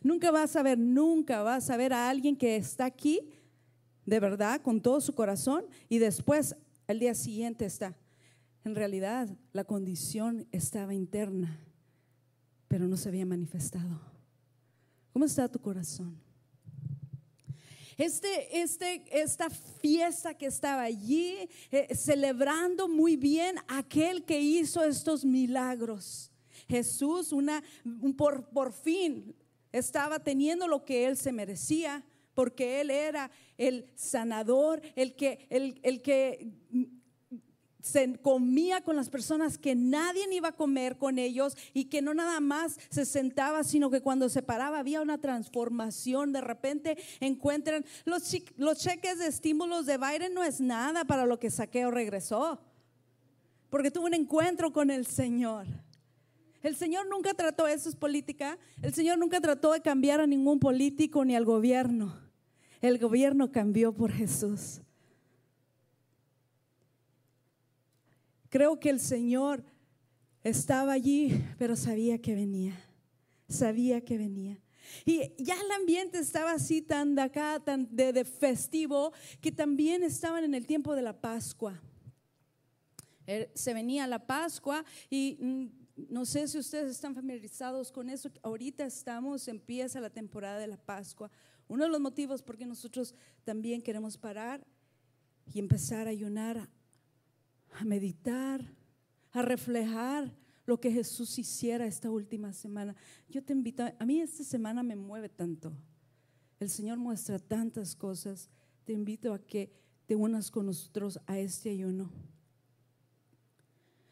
Nunca 0.01 0.31
vas 0.31 0.55
a 0.55 0.63
ver, 0.63 0.77
nunca 0.77 1.43
vas 1.43 1.69
a 1.69 1.77
ver 1.77 1.93
a 1.93 2.09
alguien 2.09 2.35
que 2.35 2.55
está 2.55 2.85
aquí 2.85 3.29
de 4.05 4.19
verdad 4.19 4.61
con 4.61 4.81
todo 4.81 4.99
su 5.01 5.13
corazón 5.15 5.65
y 5.89 5.99
después 5.99 6.55
el 6.87 6.99
día 6.99 7.15
siguiente 7.15 7.65
está. 7.65 7.95
En 8.65 8.75
realidad 8.75 9.29
la 9.51 9.63
condición 9.63 10.47
estaba 10.51 10.93
interna, 10.93 11.59
pero 12.73 12.87
no 12.87 12.97
se 12.97 13.07
había 13.07 13.23
manifestado. 13.23 14.01
¿Cómo 15.11 15.25
está 15.25 15.47
tu 15.47 15.59
corazón? 15.59 16.19
Este, 17.95 18.63
este, 18.63 19.03
esta 19.11 19.51
fiesta 19.51 20.33
que 20.33 20.47
estaba 20.47 20.81
allí, 20.81 21.47
eh, 21.69 21.93
celebrando 21.93 22.87
muy 22.87 23.15
bien 23.15 23.57
aquel 23.67 24.25
que 24.25 24.41
hizo 24.41 24.83
estos 24.83 25.23
milagros. 25.23 26.31
Jesús, 26.67 27.31
una, 27.31 27.63
por, 28.17 28.49
por 28.49 28.73
fin, 28.73 29.35
estaba 29.71 30.17
teniendo 30.17 30.67
lo 30.67 30.83
que 30.83 31.05
él 31.05 31.15
se 31.15 31.31
merecía, 31.31 32.03
porque 32.33 32.81
él 32.81 32.89
era 32.89 33.29
el 33.55 33.85
sanador, 33.93 34.81
el 34.95 35.15
que, 35.15 35.45
el, 35.51 35.79
el 35.83 36.01
que 36.01 36.51
se 37.83 38.17
comía 38.19 38.81
con 38.81 38.95
las 38.95 39.09
personas 39.09 39.57
que 39.57 39.75
nadie 39.75 40.25
iba 40.33 40.47
a 40.47 40.55
comer 40.55 40.97
con 40.97 41.19
ellos 41.19 41.57
y 41.73 41.85
que 41.85 42.01
no 42.01 42.13
nada 42.13 42.39
más 42.39 42.79
se 42.89 43.05
sentaba, 43.05 43.65
sino 43.65 43.91
que 43.91 43.99
cuando 43.99 44.29
se 44.29 44.41
paraba 44.41 44.79
había 44.79 45.01
una 45.01 45.17
transformación. 45.17 46.31
De 46.31 46.39
repente 46.39 46.97
encuentran 47.19 47.83
los, 48.05 48.23
cheques 48.29 49.19
de 49.19 49.27
estímulos 49.27 49.85
de 49.85 49.97
Biden 49.97 50.33
no 50.33 50.45
es 50.45 50.61
nada 50.61 51.03
para 51.03 51.25
lo 51.25 51.39
que 51.39 51.51
Saqueo 51.51 51.91
regresó, 51.91 52.61
porque 53.69 53.91
tuvo 53.91 54.05
un 54.05 54.13
encuentro 54.13 54.71
con 54.71 54.89
el 54.89 55.05
Señor. 55.05 55.67
El 56.61 56.77
Señor 56.77 57.09
nunca 57.09 57.33
trató, 57.33 57.67
eso 57.67 57.89
es 57.89 57.97
política, 57.97 58.57
el 58.81 58.93
Señor 58.93 59.17
nunca 59.17 59.41
trató 59.41 59.73
de 59.73 59.81
cambiar 59.81 60.21
a 60.21 60.27
ningún 60.27 60.61
político 60.61 61.25
ni 61.25 61.35
al 61.35 61.43
gobierno. 61.43 62.17
El 62.79 62.97
gobierno 62.97 63.51
cambió 63.51 63.93
por 63.93 64.13
Jesús. 64.13 64.79
Creo 68.53 68.79
que 68.79 68.91
el 68.91 68.99
Señor 68.99 69.63
estaba 70.43 70.91
allí, 70.93 71.43
pero 71.57 71.75
sabía 71.75 72.21
que 72.21 72.35
venía. 72.35 72.79
Sabía 73.49 74.05
que 74.05 74.15
venía. 74.15 74.61
Y 75.05 75.31
ya 75.39 75.59
el 75.59 75.71
ambiente 75.71 76.19
estaba 76.19 76.51
así 76.51 76.79
tan 76.79 77.15
de 77.15 77.23
acá, 77.23 77.59
tan 77.65 77.87
de, 77.89 78.13
de, 78.13 78.23
festivo, 78.23 79.11
que 79.41 79.51
también 79.51 80.03
estaban 80.03 80.43
en 80.43 80.53
el 80.53 80.67
tiempo 80.67 80.93
de 80.95 81.01
la 81.01 81.19
Pascua. 81.19 81.81
Er, 83.25 83.51
se 83.55 83.73
venía 83.73 84.05
la 84.05 84.27
Pascua 84.27 84.85
y 85.09 85.35
mm, 85.41 85.65
no 86.09 86.23
sé 86.23 86.47
si 86.47 86.59
ustedes 86.59 86.91
están 86.91 87.15
familiarizados 87.15 87.91
con 87.91 88.07
eso. 88.07 88.29
Ahorita 88.43 88.85
estamos, 88.85 89.47
empieza 89.47 89.99
la 89.99 90.11
temporada 90.11 90.59
de 90.59 90.67
la 90.67 90.77
Pascua. 90.77 91.31
Uno 91.67 91.85
de 91.85 91.89
los 91.89 91.99
motivos 91.99 92.43
por 92.43 92.55
qué 92.55 92.67
nosotros 92.67 93.15
también 93.45 93.81
queremos 93.81 94.15
parar 94.15 94.63
y 95.51 95.57
empezar 95.57 96.05
a 96.05 96.11
ayunar, 96.11 96.69
a 97.79 97.85
meditar, 97.85 98.61
a 99.31 99.41
reflejar 99.41 100.35
lo 100.65 100.79
que 100.79 100.91
Jesús 100.91 101.37
hiciera 101.37 101.85
esta 101.85 102.09
última 102.09 102.53
semana. 102.53 102.95
Yo 103.29 103.43
te 103.43 103.53
invito, 103.53 103.83
a 103.99 104.05
mí 104.05 104.21
esta 104.21 104.43
semana 104.43 104.83
me 104.83 104.95
mueve 104.95 105.29
tanto. 105.29 105.73
El 106.59 106.69
Señor 106.69 106.97
muestra 106.97 107.39
tantas 107.39 107.95
cosas. 107.95 108.49
Te 108.85 108.93
invito 108.93 109.33
a 109.33 109.39
que 109.39 109.73
te 110.05 110.15
unas 110.15 110.51
con 110.51 110.67
nosotros 110.67 111.19
a 111.27 111.37
este 111.37 111.69
ayuno. 111.69 112.09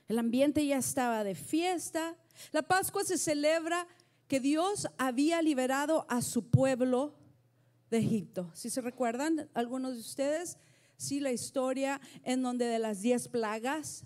El 0.08 0.20
ambiente 0.20 0.66
ya 0.66 0.78
estaba 0.78 1.24
de 1.24 1.36
fiesta. 1.36 2.18
La 2.52 2.64
Pascua 2.64 3.04
se 3.04 3.18
celebra 3.18 3.88
que 4.28 4.40
Dios 4.40 4.88
había 4.98 5.42
liberado 5.42 6.06
a 6.10 6.22
su 6.22 6.50
pueblo 6.50 7.16
de 7.90 8.00
Egipto. 8.00 8.52
Si 8.54 8.70
se 8.70 8.82
recuerdan 8.82 9.50
algunos 9.54 9.94
de 9.94 10.00
ustedes, 10.00 10.58
sí, 11.02 11.20
la 11.20 11.32
historia 11.32 12.00
en 12.24 12.42
donde 12.42 12.66
de 12.66 12.80
las 12.80 13.02
diez 13.02 13.28
plagas, 13.28 14.06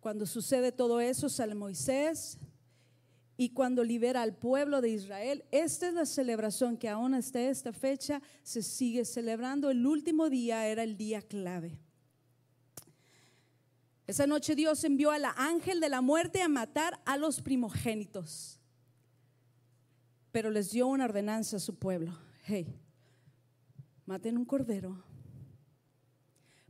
cuando 0.00 0.26
sucede 0.26 0.70
todo 0.70 1.00
eso, 1.00 1.28
sale 1.28 1.54
Moisés 1.54 2.38
y 3.36 3.50
cuando 3.50 3.82
libera 3.82 4.22
al 4.22 4.36
pueblo 4.36 4.80
de 4.80 4.90
Israel. 4.90 5.44
Esta 5.50 5.88
es 5.88 5.94
la 5.94 6.06
celebración 6.06 6.76
que 6.76 6.88
aún 6.88 7.14
hasta 7.14 7.40
esta 7.40 7.72
fecha 7.72 8.22
se 8.42 8.62
sigue 8.62 9.04
celebrando. 9.04 9.70
El 9.70 9.86
último 9.86 10.30
día 10.30 10.66
era 10.68 10.82
el 10.82 10.96
día 10.96 11.22
clave. 11.22 11.78
Esa 14.06 14.26
noche 14.26 14.54
Dios 14.54 14.84
envió 14.84 15.10
al 15.10 15.24
ángel 15.36 15.80
de 15.80 15.88
la 15.88 16.00
muerte 16.00 16.40
a 16.40 16.48
matar 16.48 17.00
a 17.04 17.16
los 17.16 17.42
primogénitos. 17.42 18.60
Pero 20.30 20.50
les 20.50 20.70
dio 20.70 20.86
una 20.86 21.06
ordenanza 21.06 21.56
a 21.56 21.60
su 21.60 21.74
pueblo. 21.74 22.16
Hey, 22.44 22.78
maten 24.04 24.36
un 24.36 24.44
cordero, 24.44 25.02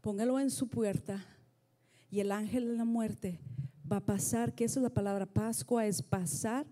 póngalo 0.07 0.39
en 0.39 0.53
su 0.53 0.69
puerta 0.69 1.27
y 2.13 2.21
el 2.21 2.31
ángel 2.31 2.69
de 2.69 2.75
la 2.75 2.85
muerte 2.85 3.41
va 3.91 3.97
a 3.97 4.07
pasar, 4.07 4.55
que 4.55 4.63
esa 4.63 4.79
es 4.79 4.85
la 4.85 4.95
palabra 4.95 5.27
Pascua, 5.27 5.85
es 5.85 6.01
pasar. 6.01 6.65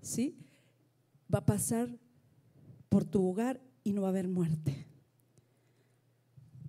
¿Sí? 0.00 0.38
Va 1.34 1.40
a 1.40 1.44
pasar 1.44 1.88
por 2.88 3.04
tu 3.04 3.28
hogar 3.28 3.60
y 3.82 3.92
no 3.92 4.02
va 4.02 4.06
a 4.06 4.10
haber 4.10 4.28
muerte. 4.28 4.86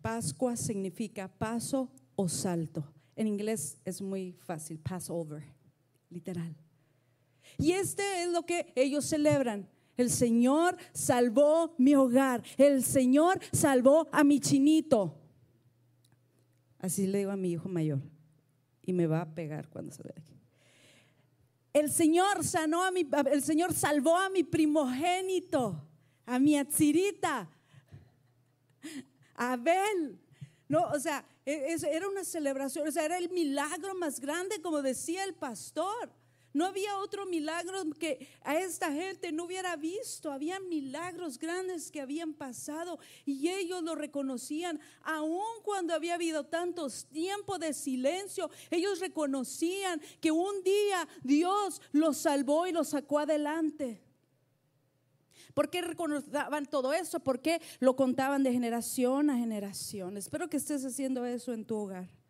Pascua 0.01 0.55
significa 0.55 1.27
paso 1.27 1.91
o 2.15 2.27
salto. 2.27 2.83
En 3.15 3.27
inglés 3.27 3.77
es 3.85 4.01
muy 4.01 4.31
fácil, 4.39 4.79
Passover, 4.79 5.43
literal. 6.09 6.55
Y 7.59 7.73
este 7.73 8.23
es 8.23 8.31
lo 8.31 8.43
que 8.47 8.73
ellos 8.75 9.05
celebran. 9.05 9.69
El 10.01 10.09
Señor 10.09 10.77
salvó 10.93 11.75
mi 11.77 11.95
hogar. 11.95 12.43
El 12.57 12.83
Señor 12.83 13.39
salvó 13.51 14.07
a 14.11 14.23
mi 14.23 14.39
chinito. 14.39 15.15
Así 16.79 17.05
le 17.05 17.19
digo 17.19 17.31
a 17.31 17.37
mi 17.37 17.51
hijo 17.51 17.69
mayor. 17.69 18.01
Y 18.81 18.93
me 18.93 19.05
va 19.05 19.21
a 19.21 19.33
pegar 19.33 19.69
cuando 19.69 19.91
se 19.91 20.01
aquí. 20.01 20.41
El 21.71 21.91
Señor 21.91 22.43
sanó 22.43 22.83
a 22.83 22.91
mi, 22.91 23.07
el 23.31 23.43
Señor 23.43 23.73
salvó 23.73 24.17
a 24.17 24.29
mi 24.29 24.43
primogénito, 24.43 25.87
a 26.25 26.39
mi 26.39 26.57
atzirita, 26.57 27.49
Abel. 29.35 30.19
No, 30.67 30.81
o 30.89 30.99
sea, 30.99 31.23
e, 31.45 31.77
era 31.89 32.09
una 32.09 32.25
celebración, 32.25 32.87
o 32.87 32.91
sea, 32.91 33.05
era 33.05 33.17
el 33.17 33.29
milagro 33.29 33.95
más 33.95 34.19
grande, 34.19 34.61
como 34.61 34.81
decía 34.81 35.23
el 35.23 35.35
pastor. 35.35 36.11
No 36.53 36.65
había 36.65 36.97
otro 36.97 37.25
milagro 37.25 37.83
que 37.97 38.27
a 38.41 38.59
esta 38.59 38.91
gente 38.91 39.31
no 39.31 39.45
hubiera 39.45 39.75
visto. 39.77 40.31
Había 40.31 40.59
milagros 40.59 41.37
grandes 41.37 41.89
que 41.89 42.01
habían 42.01 42.33
pasado 42.33 42.99
y 43.25 43.47
ellos 43.49 43.81
lo 43.83 43.95
reconocían. 43.95 44.79
Aun 45.03 45.61
cuando 45.63 45.93
había 45.93 46.15
habido 46.15 46.45
tantos 46.45 47.05
tiempos 47.05 47.59
de 47.59 47.73
silencio, 47.73 48.49
ellos 48.69 48.99
reconocían 48.99 50.01
que 50.19 50.31
un 50.31 50.61
día 50.63 51.07
Dios 51.23 51.81
los 51.93 52.17
salvó 52.17 52.67
y 52.67 52.73
los 52.73 52.89
sacó 52.89 53.19
adelante. 53.19 54.01
¿Por 55.53 55.69
qué 55.69 55.81
reconocían 55.81 56.65
todo 56.69 56.93
eso? 56.93 57.19
¿Por 57.19 57.41
qué 57.41 57.61
lo 57.79 57.95
contaban 57.95 58.43
de 58.43 58.51
generación 58.51 59.29
a 59.29 59.37
generación? 59.37 60.17
Espero 60.17 60.49
que 60.49 60.57
estés 60.57 60.83
haciendo 60.85 61.25
eso 61.25 61.53
en 61.53 61.65
tu 61.65 61.75
hogar. 61.77 62.20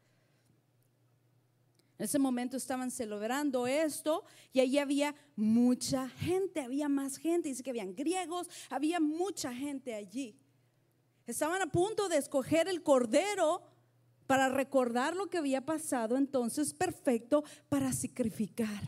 En 2.01 2.05
ese 2.05 2.17
momento 2.17 2.58
estaban 2.58 2.89
celebrando 2.89 3.67
esto 3.67 4.24
y 4.51 4.60
allí 4.60 4.79
había 4.79 5.13
mucha 5.36 6.10
gente, 6.10 6.62
había 6.62 6.89
más 6.89 7.17
gente, 7.17 7.50
dice 7.50 7.62
que 7.62 7.70
habían 7.70 7.93
griegos, 7.93 8.50
había 8.72 9.00
mucha 9.00 9.53
gente 9.53 9.93
allí. 9.93 10.36
Estaban 11.27 11.62
a 11.62 11.67
punto 11.67 12.10
de 12.10 12.17
escoger 12.17 12.67
el 12.67 12.81
cordero 12.81 13.62
para 14.25 14.50
recordar 14.50 15.15
lo 15.15 15.29
que 15.29 15.38
había 15.38 15.63
pasado, 15.63 16.17
entonces 16.17 16.74
perfecto 16.74 17.43
para 17.70 17.93
sacrificar. 17.93 18.81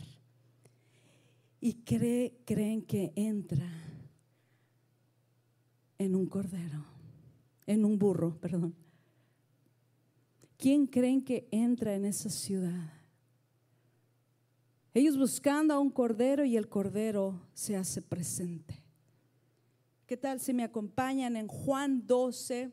Y 1.61 1.83
creen 1.83 2.81
que 2.81 3.13
entra 3.15 3.69
en 5.99 6.15
un 6.15 6.25
cordero, 6.25 6.83
en 7.67 7.85
un 7.85 7.99
burro, 7.99 8.39
perdón. 8.41 8.75
¿quién 10.57 10.87
creen 10.87 11.21
que 11.21 11.45
entra 11.51 11.93
en 11.93 12.05
esa 12.05 12.29
ciudad? 12.29 13.02
Ellos 14.93 15.17
buscando 15.17 15.73
a 15.73 15.79
un 15.79 15.89
cordero 15.89 16.45
y 16.45 16.55
el 16.55 16.69
cordero 16.69 17.41
se 17.53 17.75
hace 17.75 18.01
presente. 18.01 18.83
¿Qué 20.05 20.15
tal 20.15 20.39
si 20.39 20.53
me 20.53 20.63
acompañan 20.63 21.35
en 21.35 21.47
Juan 21.47 22.05
12, 22.05 22.71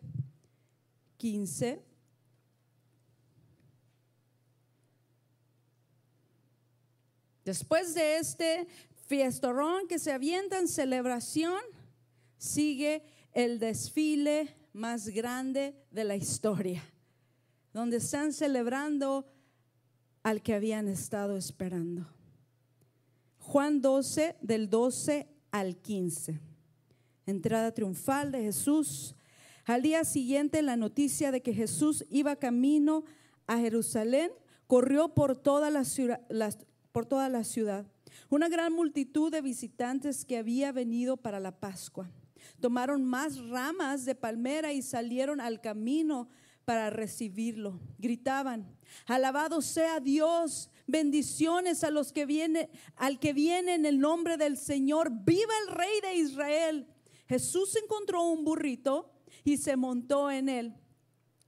15? 1.17 1.83
Después 7.43 7.95
de 7.95 8.19
este 8.19 8.69
fiestorón 9.07 9.89
que 9.89 9.99
se 9.99 10.13
avienta 10.13 10.59
en 10.59 10.69
celebración, 10.69 11.61
sigue 12.37 13.03
el 13.33 13.59
desfile 13.59 14.55
más 14.75 15.09
grande 15.09 15.75
de 15.91 16.05
la 16.05 16.17
historia, 16.17 16.83
donde 17.73 17.97
están 17.97 18.35
celebrando 18.35 19.27
al 20.23 20.43
que 20.43 20.55
habían 20.55 20.89
estado 20.89 21.37
esperando. 21.37 22.07
Juan 23.39 23.81
12, 23.81 24.37
del 24.43 24.69
12 24.69 25.29
al 25.51 25.77
15. 25.77 26.41
Entrada 27.27 27.73
triunfal 27.73 28.33
de 28.33 28.43
Jesús. 28.43 29.17
Al 29.65 29.83
día 29.83 30.05
siguiente, 30.05 30.63
la 30.63 30.77
noticia 30.77 31.31
de 31.33 31.43
que 31.43 31.55
Jesús 31.55 32.05
iba 32.11 32.37
camino 32.37 33.05
a 33.47 33.59
Jerusalén 33.59 34.31
corrió 34.67 35.15
por 35.15 35.37
toda 35.37 35.71
la 35.71 35.85
ciudad. 35.85 36.21
por 36.93 37.07
toda 37.07 37.29
la 37.29 37.45
ciudad. 37.45 37.87
Una 38.29 38.49
gran 38.49 38.73
multitud 38.73 39.31
de 39.31 39.41
visitantes 39.41 40.25
que 40.25 40.37
había 40.37 40.73
venido 40.73 41.17
para 41.17 41.41
la 41.41 41.59
Pascua. 41.59 42.11
Tomaron 42.61 43.05
más 43.05 43.39
ramas 43.49 44.05
de 44.05 44.15
palmera 44.15 44.73
y 44.73 44.83
salieron 44.83 45.41
al 45.41 45.61
camino 45.61 46.29
para 46.65 46.91
recibirlo. 46.91 47.81
Gritaban, 47.99 48.67
alabado 49.07 49.61
sea 49.63 50.01
Dios, 50.01 50.71
bendiciones 50.87 51.85
a 51.85 51.91
los 51.91 52.13
que 52.13 52.27
vienen, 52.27 52.69
al 52.97 53.19
que 53.19 53.33
viene 53.33 53.75
en 53.75 53.87
el 53.87 53.99
nombre 53.99 54.37
del 54.37 54.57
Señor. 54.57 55.11
Viva 55.25 55.53
el 55.67 55.75
Rey 55.75 56.01
de 56.03 56.15
Israel. 56.15 56.87
Jesús 57.29 57.77
encontró 57.77 58.25
un 58.25 58.45
burrito 58.45 59.13
y 59.45 59.57
se 59.57 59.77
montó 59.77 60.31
en 60.31 60.49
él. 60.49 60.75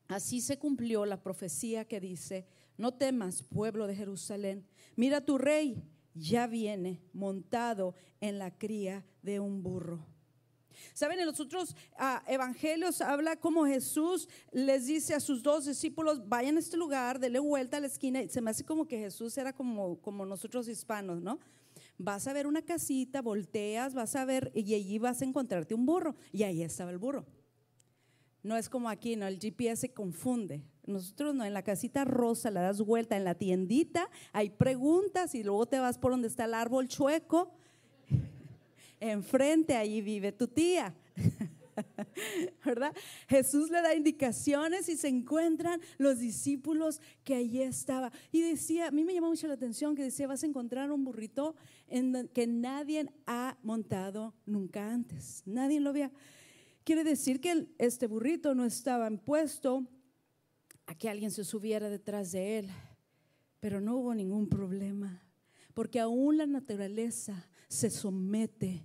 Así 0.09 0.41
se 0.41 0.59
cumplió 0.59 1.07
la 1.07 1.23
profecía 1.23 1.87
que 1.87 2.01
dice, 2.01 2.47
no 2.77 2.95
temas, 2.95 3.43
pueblo 3.43 3.87
de 3.87 3.97
Jerusalén, 3.97 4.67
mira 4.97 5.25
tu 5.25 5.39
rey, 5.39 5.83
ya 6.15 6.47
viene 6.47 7.01
montado 7.13 7.95
en 8.21 8.39
la 8.39 8.57
cría 8.57 9.05
de 9.23 9.41
un 9.41 9.63
burro. 9.63 10.07
Saben, 10.95 11.21
en 11.21 11.27
los 11.27 11.41
otros 11.41 11.77
ah, 11.97 12.23
evangelios 12.27 13.01
habla 13.01 13.37
como 13.37 13.67
Jesús 13.67 14.29
les 14.53 14.87
dice 14.87 15.15
a 15.15 15.21
sus 15.21 15.43
dos 15.43 15.67
discípulos, 15.67 16.29
vayan 16.29 16.57
a 16.57 16.61
este 16.61 16.77
lugar, 16.77 17.19
denle 17.19 17.39
vuelta 17.39 17.77
a 17.77 17.81
la 17.81 17.87
esquina. 17.87 18.23
Y 18.23 18.29
se 18.29 18.41
me 18.41 18.51
hace 18.51 18.65
como 18.65 18.87
que 18.87 18.99
Jesús 18.99 19.37
era 19.39 19.53
como, 19.53 20.01
como 20.01 20.27
nosotros 20.27 20.69
hispanos, 20.69 21.21
¿no? 21.23 21.39
vas 21.99 22.27
a 22.27 22.33
ver 22.33 22.47
una 22.47 22.63
casita, 22.63 23.23
volteas, 23.23 23.95
vas 23.95 24.17
a 24.17 24.25
ver 24.25 24.51
y 24.55 24.75
allí 24.75 24.99
vas 24.99 25.23
a 25.23 25.25
encontrarte 25.25 25.75
un 25.75 25.87
burro. 25.87 26.17
Y 26.33 26.43
ahí 26.43 26.63
estaba 26.63 26.91
el 26.91 26.99
burro. 26.99 27.27
No 28.43 28.57
es 28.57 28.69
como 28.69 28.89
aquí, 28.89 29.15
no, 29.15 29.27
el 29.27 29.39
GPS 29.39 29.83
se 29.83 29.93
confunde. 29.93 30.65
Nosotros 30.85 31.35
no, 31.35 31.45
en 31.45 31.55
la 31.55 31.63
casita 31.63 32.05
rosa 32.05 32.51
la 32.51 32.63
das 32.63 32.81
vuelta, 32.81 33.17
en 33.17 33.25
la 33.25 33.37
tiendita 33.37 34.09
hay 34.33 34.51
preguntas 34.51 35.35
y 35.35 35.45
luego 35.45 35.67
te 35.67 35.79
vas 35.79 35.97
por 35.99 36.11
donde 36.11 36.27
está 36.27 36.45
el 36.47 36.55
árbol 36.55 36.89
chueco. 36.89 37.53
Enfrente, 39.03 39.75
allí 39.75 40.01
vive 40.01 40.31
tu 40.31 40.47
tía. 40.47 40.95
¿verdad? 42.65 42.95
Jesús 43.29 43.69
le 43.71 43.83
da 43.83 43.95
indicaciones 43.95 44.89
y 44.89 44.97
se 44.97 45.09
encuentran 45.09 45.81
los 45.99 46.21
discípulos 46.21 47.01
que 47.25 47.35
allí 47.35 47.63
estaba. 47.63 48.13
Y 48.31 48.43
decía, 48.43 48.89
a 48.89 48.91
mí 48.93 49.05
me 49.05 49.13
llamó 49.13 49.29
mucho 49.29 49.49
la 49.49 49.55
atención 49.55 49.97
que 49.97 50.05
decía, 50.05 50.29
vas 50.29 50.45
a 50.45 50.47
encontrar 50.47 50.93
un 50.93 51.05
burrito 51.05 51.57
en 51.89 52.29
que 52.33 52.47
nadie 52.47 53.11
ha 53.27 53.59
montado 53.65 54.35
nunca 54.47 54.93
antes. 54.93 55.43
Nadie 55.47 55.81
lo 55.81 55.91
había. 55.91 56.13
Quiere 56.85 57.03
decir 57.03 57.41
que 57.41 57.67
este 57.79 58.07
burrito 58.07 58.55
no 58.55 58.65
estaba 58.65 59.09
impuesto 59.09 59.85
a 60.87 60.95
que 60.95 61.09
alguien 61.09 61.31
se 61.31 61.45
subiera 61.45 61.91
detrás 61.91 62.31
de 62.31 62.61
él, 62.61 62.71
pero 63.59 63.81
no 63.81 63.97
hubo 63.97 64.15
ningún 64.15 64.49
problema, 64.49 65.23
porque 65.75 66.01
aún 66.01 66.37
la 66.37 66.47
naturaleza 66.47 67.49
se 67.69 67.89
somete 67.89 68.85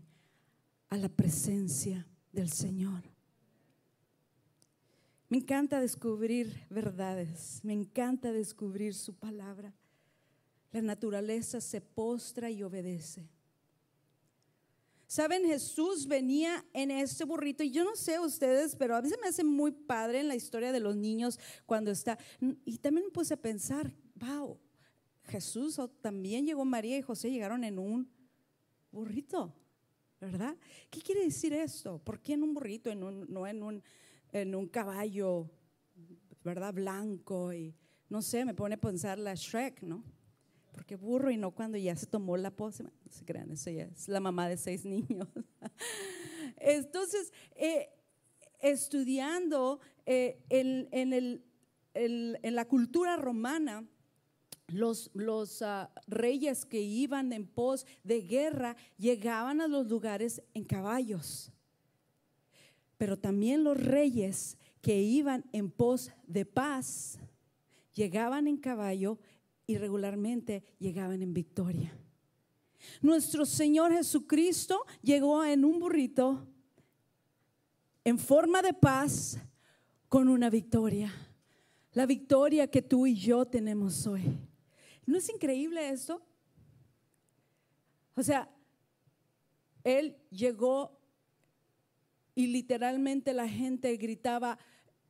a 0.89 0.97
la 0.97 1.09
presencia 1.09 2.07
del 2.31 2.49
Señor. 2.49 3.03
Me 5.29 5.37
encanta 5.37 5.81
descubrir 5.81 6.65
verdades, 6.69 7.59
me 7.63 7.73
encanta 7.73 8.31
descubrir 8.31 8.93
su 8.93 9.13
palabra. 9.13 9.73
La 10.71 10.81
naturaleza 10.81 11.59
se 11.59 11.81
postra 11.81 12.49
y 12.49 12.63
obedece. 12.63 13.29
Saben, 15.07 15.45
Jesús 15.45 16.05
venía 16.05 16.65
en 16.73 16.91
este 16.91 17.23
burrito 17.23 17.63
y 17.63 17.71
yo 17.71 17.85
no 17.85 17.95
sé 17.95 18.19
ustedes, 18.19 18.75
pero 18.75 18.95
a 18.95 19.01
veces 19.01 19.17
me 19.21 19.29
hace 19.29 19.43
muy 19.43 19.71
padre 19.71 20.19
en 20.19 20.27
la 20.27 20.35
historia 20.35 20.73
de 20.73 20.81
los 20.81 20.97
niños 20.97 21.39
cuando 21.65 21.91
está. 21.91 22.17
Y 22.65 22.77
también 22.77 23.05
me 23.05 23.11
puse 23.11 23.33
a 23.33 23.41
pensar, 23.41 23.93
wow, 24.15 24.59
Jesús 25.23 25.79
también 26.01 26.45
llegó 26.45 26.65
María 26.65 26.97
y 26.97 27.01
José 27.01 27.31
llegaron 27.31 27.63
en 27.63 27.79
un 27.79 28.09
burrito. 28.91 29.53
¿Verdad? 30.19 30.55
¿Qué 30.89 31.01
quiere 31.01 31.23
decir 31.23 31.53
esto? 31.53 31.99
¿Por 31.99 32.19
qué 32.19 32.33
en 32.33 32.43
un 32.43 32.53
burrito, 32.53 32.89
en 32.89 33.03
un, 33.03 33.25
no 33.31 33.45
en 33.47 33.61
un, 33.61 33.83
en 34.31 34.55
un 34.55 34.67
caballo, 34.67 35.49
¿verdad? 36.43 36.73
Blanco 36.73 37.53
y 37.53 37.75
no 38.09 38.21
sé, 38.21 38.45
me 38.45 38.53
pone 38.53 38.75
a 38.75 38.79
pensar 38.79 39.19
la 39.19 39.35
Shrek, 39.35 39.81
¿no? 39.81 40.03
Porque 40.71 40.95
burro 40.95 41.31
y 41.31 41.37
no 41.37 41.51
cuando 41.51 41.77
ya 41.77 41.95
se 41.95 42.05
tomó 42.05 42.37
la 42.37 42.51
pose, 42.51 42.83
no 42.83 42.91
se 43.09 43.25
crean, 43.25 43.51
eso 43.51 43.69
ya 43.69 43.83
es 43.83 44.07
la 44.07 44.19
mamá 44.19 44.47
de 44.47 44.57
seis 44.57 44.85
niños. 44.85 45.27
Entonces, 46.57 47.33
eh, 47.55 47.89
estudiando 48.59 49.79
eh, 50.05 50.39
en, 50.49 51.13
el, 51.13 51.43
en 51.93 52.55
la 52.55 52.65
cultura 52.65 53.17
romana, 53.17 53.87
los, 54.67 55.61
ah, 55.61 55.89
reyes 56.07 56.65
que 56.65 56.81
iban 56.81 57.31
en 57.31 57.47
pos 57.47 57.85
de 58.03 58.21
guerra 58.21 58.75
llegaban 58.97 59.61
a 59.61 59.67
los 59.67 59.87
lugares 59.87 60.41
en 60.53 60.65
caballos. 60.65 61.51
Pero 62.97 63.17
también 63.17 63.63
los 63.63 63.81
reyes 63.81 64.57
que 64.81 65.01
iban 65.01 65.45
en 65.53 65.71
pos 65.71 66.11
de 66.25 66.45
paz 66.45 67.17
llegaban 67.93 68.47
en 68.47 68.57
caballo 68.57 69.19
y 69.65 69.77
regularmente 69.77 70.63
llegaban 70.79 71.21
en 71.21 71.33
victoria. 71.33 71.93
Nuestro 73.01 73.45
Señor 73.45 73.91
Jesucristo 73.91 74.85
llegó 75.01 75.43
en 75.43 75.65
un 75.65 75.79
burrito 75.79 76.47
en 78.03 78.17
forma 78.19 78.61
de 78.61 78.73
paz 78.73 79.37
con 80.07 80.29
una 80.29 80.49
victoria. 80.49 81.13
La 81.93 82.05
victoria 82.05 82.67
que 82.67 82.81
tú 82.81 83.07
y 83.07 83.15
yo 83.15 83.45
tenemos 83.45 84.05
hoy. 84.07 84.23
¿No 85.07 85.17
es 85.17 85.29
increíble 85.29 85.89
esto? 85.89 86.21
O 88.13 88.21
sea, 88.21 88.49
él 89.83 90.17
llegó 90.29 90.99
y 92.35 92.47
literalmente 92.47 93.33
la 93.33 93.47
gente 93.47 93.95
gritaba, 93.95 94.59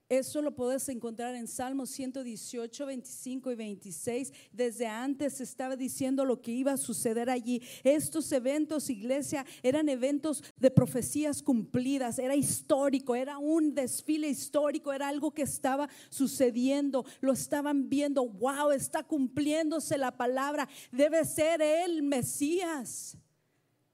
eso 0.09 0.41
lo 0.41 0.55
puedes 0.55 0.87
encontrar 0.87 1.35
en 1.35 1.47
Salmos 1.47 1.89
118, 1.89 2.85
25 2.85 3.51
y 3.51 3.55
26. 3.55 4.31
Desde 4.53 4.87
antes 4.87 5.41
estaba 5.41 5.75
diciendo 5.75 6.23
lo 6.23 6.41
que 6.41 6.51
iba 6.51 6.71
a 6.71 6.77
suceder 6.77 7.29
allí. 7.29 7.61
Estos 7.83 8.31
eventos, 8.31 8.89
iglesia, 8.89 9.45
eran 9.61 9.89
eventos 9.89 10.43
de 10.57 10.71
profecías 10.71 11.43
cumplidas. 11.43 12.19
Era 12.19 12.35
histórico, 12.35 13.15
era 13.15 13.37
un 13.37 13.75
desfile 13.75 14.29
histórico, 14.29 14.93
era 14.93 15.09
algo 15.09 15.31
que 15.31 15.41
estaba 15.41 15.89
sucediendo. 16.09 17.05
Lo 17.19 17.33
estaban 17.33 17.89
viendo. 17.89 18.25
Wow, 18.25 18.71
está 18.71 19.03
cumpliéndose 19.03 19.97
la 19.97 20.15
palabra. 20.15 20.69
Debe 20.91 21.25
ser 21.25 21.61
el 21.61 22.01
Mesías. 22.01 23.17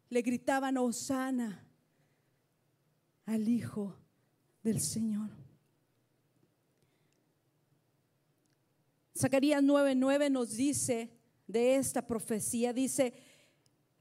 Le 0.10 0.21
gritaban, 0.21 0.78
Osana 0.78 1.65
al 3.26 3.47
Hijo 3.47 3.95
del 4.62 4.80
Señor. 4.80 5.30
Zacarías 9.17 9.63
9:9 9.63 10.30
nos 10.32 10.56
dice 10.56 11.12
de 11.47 11.76
esta 11.76 12.08
profecía, 12.08 12.73
dice, 12.73 13.13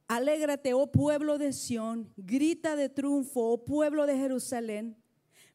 alégrate, 0.09 0.75
oh 0.75 0.91
pueblo 0.91 1.39
de 1.39 1.53
Sión, 1.53 2.13
grita 2.17 2.77
de 2.77 2.89
triunfo, 2.89 3.53
oh 3.53 3.65
pueblo 3.65 4.07
de 4.07 4.17
Jerusalén, 4.17 4.97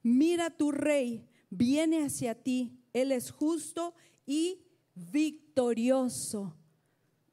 mira 0.04 0.50
tu 0.50 0.72
rey, 0.72 1.28
viene 1.50 2.04
hacia 2.04 2.36
ti, 2.36 2.80
él 2.94 3.12
es 3.12 3.32
justo 3.32 3.96
y 4.26 4.62
victorioso, 4.94 6.56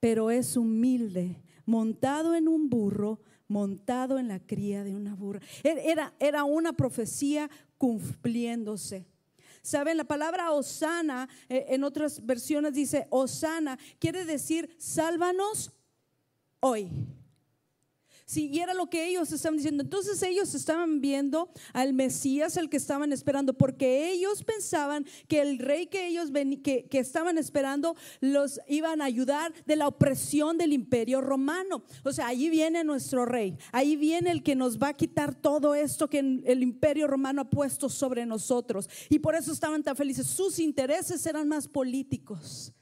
pero 0.01 0.31
es 0.31 0.57
humilde, 0.57 1.43
montado 1.67 2.35
en 2.35 2.49
un 2.49 2.71
burro, 2.71 3.21
montado 3.49 4.19
en 4.19 4.29
la 4.29 4.41
cría 4.41 4.85
de 4.85 4.95
una 4.95 5.15
burra. 5.15 5.41
Era, 5.63 6.15
era 6.19 6.45
una 6.45 6.73
profecía 6.73 7.51
cumpliéndose. 7.79 9.07
Saben, 9.65 9.97
la 9.97 10.05
palabra 10.05 10.53
Osana, 10.53 11.27
eh, 11.49 11.65
en 11.71 11.85
otras 11.85 12.27
versiones 12.27 12.75
dice 12.75 13.07
Osana, 13.09 13.79
quiere 13.99 14.27
decir 14.27 14.77
sálvanos 14.79 15.73
hoy. 16.61 16.91
Sí, 18.27 18.49
y 18.51 18.61
era 18.61 18.73
lo 18.73 18.89
que 18.89 19.07
ellos 19.07 19.31
estaban 19.33 19.59
diciendo. 19.59 19.83
Entonces 19.83 20.23
ellos 20.23 20.55
estaban 20.55 21.03
viendo 21.03 21.51
al 21.75 21.93
Mesías, 21.93 22.57
el 22.57 22.71
que 22.71 22.79
estaban 22.79 23.13
esperando, 23.13 23.53
porque 23.53 24.11
ellos 24.11 24.43
pensaban 24.43 25.05
que 25.29 25.43
el 25.43 25.59
rey 25.59 25.89
que 25.89 26.07
ellos 26.07 26.31
que, 26.63 26.89
estaban 26.93 27.37
esperando 27.37 27.97
los 28.21 28.61
iban 28.67 29.03
a 29.03 29.05
ayudar 29.05 29.53
de 29.67 29.77
la 29.77 29.89
opresión 29.89 30.57
del 30.57 30.73
imperio 30.73 31.21
romano. 31.21 31.85
O 32.03 32.13
sea, 32.13 32.29
ahí 32.29 32.49
viene 32.49 32.83
nuestro 32.83 33.27
rey, 33.27 33.59
ahí 33.73 33.95
viene 33.95 34.31
el 34.31 34.43
que 34.43 34.57
nos 34.57 34.79
va 34.79 34.89
a 34.89 34.95
quitar 34.95 35.35
todo 35.35 35.75
esto 35.75 36.09
que 36.09 36.21
el 36.21 36.63
imperio 36.63 37.07
romano 37.07 37.43
ha 37.43 37.51
puesto 37.51 37.91
sobre 37.91 38.25
nosotros. 38.25 38.89
Y 39.11 39.19
por 39.19 39.35
eso 39.35 39.53
estaban 39.53 39.83
tan 39.83 39.97
felices. 39.97 40.27
Sus 40.27 40.59
intereses 40.59 41.27
eran 41.27 41.47
más 41.47 41.69
políticos. 41.69 42.73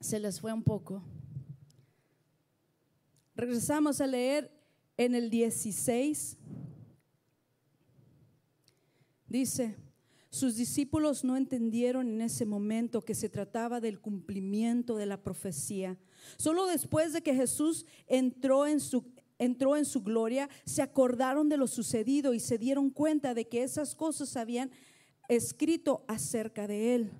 Se 0.00 0.18
les 0.18 0.40
fue 0.40 0.54
un 0.54 0.62
poco. 0.62 1.02
Regresamos 3.36 4.00
a 4.00 4.06
leer 4.06 4.50
en 4.96 5.14
el 5.14 5.28
16. 5.28 6.38
Dice, 9.28 9.76
sus 10.30 10.56
discípulos 10.56 11.22
no 11.22 11.36
entendieron 11.36 12.08
en 12.08 12.22
ese 12.22 12.46
momento 12.46 13.02
que 13.02 13.14
se 13.14 13.28
trataba 13.28 13.80
del 13.80 14.00
cumplimiento 14.00 14.96
de 14.96 15.04
la 15.04 15.22
profecía. 15.22 15.98
Solo 16.38 16.66
después 16.66 17.12
de 17.12 17.22
que 17.22 17.34
Jesús 17.34 17.84
entró 18.06 18.66
en 18.66 18.80
su 18.80 19.04
entró 19.38 19.76
en 19.76 19.84
su 19.84 20.02
gloria, 20.02 20.48
se 20.64 20.80
acordaron 20.80 21.50
de 21.50 21.58
lo 21.58 21.66
sucedido 21.66 22.32
y 22.32 22.40
se 22.40 22.56
dieron 22.56 22.88
cuenta 22.88 23.34
de 23.34 23.46
que 23.46 23.62
esas 23.62 23.94
cosas 23.94 24.34
habían 24.34 24.70
escrito 25.28 26.06
acerca 26.08 26.66
de 26.66 26.94
él. 26.94 27.10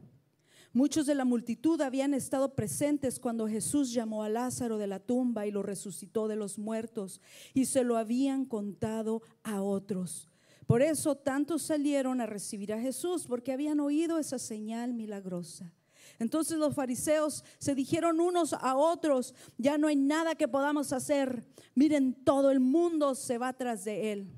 Muchos 0.77 1.07
de 1.07 1.15
la 1.15 1.25
multitud 1.25 1.81
habían 1.81 2.12
estado 2.12 2.55
presentes 2.55 3.19
cuando 3.19 3.49
Jesús 3.49 3.95
llamó 3.95 4.23
a 4.23 4.29
Lázaro 4.29 4.77
de 4.77 4.87
la 4.87 4.99
tumba 4.99 5.47
y 5.47 5.51
lo 5.51 5.62
resucitó 5.62 6.29
de 6.29 6.37
los 6.37 6.59
muertos 6.59 7.23
y 7.55 7.65
se 7.65 7.83
lo 7.83 7.97
habían 7.97 8.45
contado 8.45 9.23
a 9.43 9.62
otros. 9.62 10.29
Por 10.67 10.83
eso 10.83 11.15
tantos 11.15 11.62
salieron 11.62 12.21
a 12.21 12.27
recibir 12.27 12.75
a 12.75 12.79
Jesús 12.79 13.25
porque 13.27 13.53
habían 13.53 13.81
oído 13.81 14.19
esa 14.19 14.39
señal 14.39 14.93
milagrosa. 14.93 15.73
Entonces 16.19 16.59
los 16.59 16.75
fariseos 16.75 17.43
se 17.57 17.75
dijeron 17.75 18.21
unos 18.21 18.53
a 18.53 18.77
otros, 18.77 19.35
ya 19.57 19.79
no 19.79 19.89
hay 19.89 19.97
nada 19.97 20.35
que 20.35 20.47
podamos 20.47 20.93
hacer. 20.93 21.43
Miren, 21.75 22.12
todo 22.23 22.51
el 22.51 22.61
mundo 22.61 23.15
se 23.15 23.39
va 23.39 23.55
tras 23.55 23.87
de 23.87 24.12
él. 24.12 24.31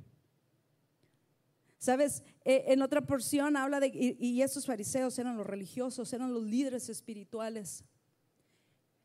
Sabes, 1.79 2.25
eh, 2.45 2.65
en 2.69 2.83
otra 2.83 3.01
porción 3.03 3.57
habla 3.57 3.79
de, 3.79 3.89
y, 3.89 4.17
y 4.19 4.43
esos 4.43 4.67
fariseos 4.67 5.19
eran 5.19 5.37
los 5.37 5.47
religiosos, 5.47 6.13
eran 6.13 6.35
los 6.35 6.43
líderes 6.43 6.89
espirituales. 6.89 7.85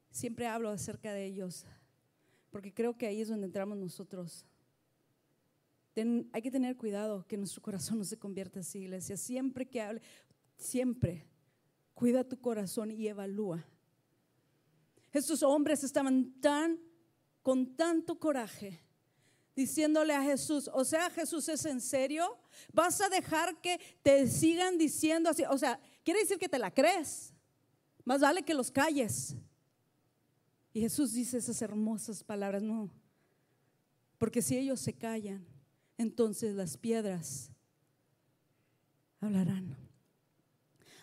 Siempre 0.09 0.47
hablo 0.47 0.69
acerca 0.69 1.13
de 1.13 1.25
ellos, 1.25 1.65
porque 2.49 2.73
creo 2.73 2.97
que 2.97 3.07
ahí 3.07 3.21
es 3.21 3.29
donde 3.29 3.45
entramos 3.45 3.77
nosotros. 3.77 4.45
hay 5.95 6.41
que 6.41 6.51
tener 6.51 6.75
cuidado 6.75 7.25
que 7.27 7.37
nuestro 7.37 7.61
corazón 7.61 7.99
no 7.99 8.03
se 8.03 8.17
convierta 8.17 8.59
así, 8.61 8.79
iglesia. 8.79 9.17
Siempre 9.17 9.67
que 9.67 9.81
hable, 9.81 10.01
siempre 10.57 11.27
cuida 11.93 12.23
tu 12.23 12.39
corazón 12.39 12.91
y 12.91 13.07
evalúa. 13.07 13.63
Estos 15.11 15.43
hombres 15.43 15.83
estaban 15.83 16.33
tan, 16.41 16.79
con 17.43 17.75
tanto 17.75 18.19
coraje, 18.19 18.79
diciéndole 19.55 20.13
a 20.13 20.23
Jesús, 20.23 20.69
o 20.73 20.83
sea, 20.83 21.09
Jesús 21.09 21.47
es 21.49 21.65
en 21.65 21.79
serio, 21.79 22.37
vas 22.71 22.99
a 23.01 23.09
dejar 23.09 23.59
que 23.61 23.79
te 24.01 24.27
sigan 24.27 24.77
diciendo 24.77 25.29
así, 25.29 25.43
o 25.49 25.57
sea, 25.57 25.79
quiere 26.03 26.21
decir 26.21 26.37
que 26.37 26.49
te 26.49 26.59
la 26.59 26.71
crees, 26.71 27.33
más 28.03 28.21
vale 28.21 28.43
que 28.43 28.53
los 28.53 28.71
calles. 28.71 29.35
Y 30.73 30.81
Jesús 30.81 31.13
dice 31.13 31.37
esas 31.37 31.61
hermosas 31.61 32.23
palabras, 32.23 32.63
no, 32.63 32.89
porque 34.17 34.41
si 34.41 34.57
ellos 34.57 34.79
se 34.79 34.93
callan, 34.93 35.45
entonces 35.97 36.55
las 36.55 36.77
piedras 36.77 37.51
hablarán. 39.19 39.77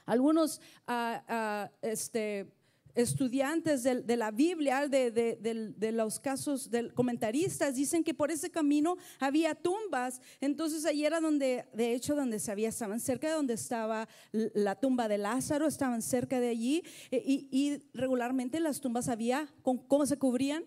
Algunos 0.07 0.61
ah, 0.87 1.23
ah, 1.29 1.71
este, 1.83 2.51
estudiantes 2.95 3.83
de, 3.83 4.17
la 4.17 4.31
Biblia, 4.31 4.89
de, 4.89 5.93
los 5.93 6.21
casos 6.21 6.71
de 6.71 6.93
comentaristas, 6.93 7.75
dicen 7.75 8.05
que 8.05 8.15
por 8.15 8.31
ese 8.31 8.51
camino 8.51 8.97
había 9.19 9.55
tumbas. 9.55 10.21
Entonces 10.41 10.85
allí 10.85 11.05
era 11.05 11.21
donde, 11.21 11.67
de 11.73 11.95
hecho, 11.95 12.15
donde 12.15 12.39
se 12.39 12.51
había, 12.51 12.69
estaban 12.69 13.01
cerca 13.01 13.29
de 13.29 13.35
donde 13.35 13.55
estaba 13.55 14.09
la 14.33 14.75
tumba 14.77 15.09
de 15.09 15.19
Lázaro, 15.19 15.67
estaban 15.67 16.03
cerca 16.03 16.41
de 16.41 16.49
allí. 16.49 16.83
E, 17.11 17.23
y, 17.25 17.83
regularmente 17.95 18.61
las 18.61 18.81
tumbas 18.81 19.09
había, 19.09 19.49
¿cómo 19.63 20.07
se 20.07 20.19
cubrían? 20.19 20.65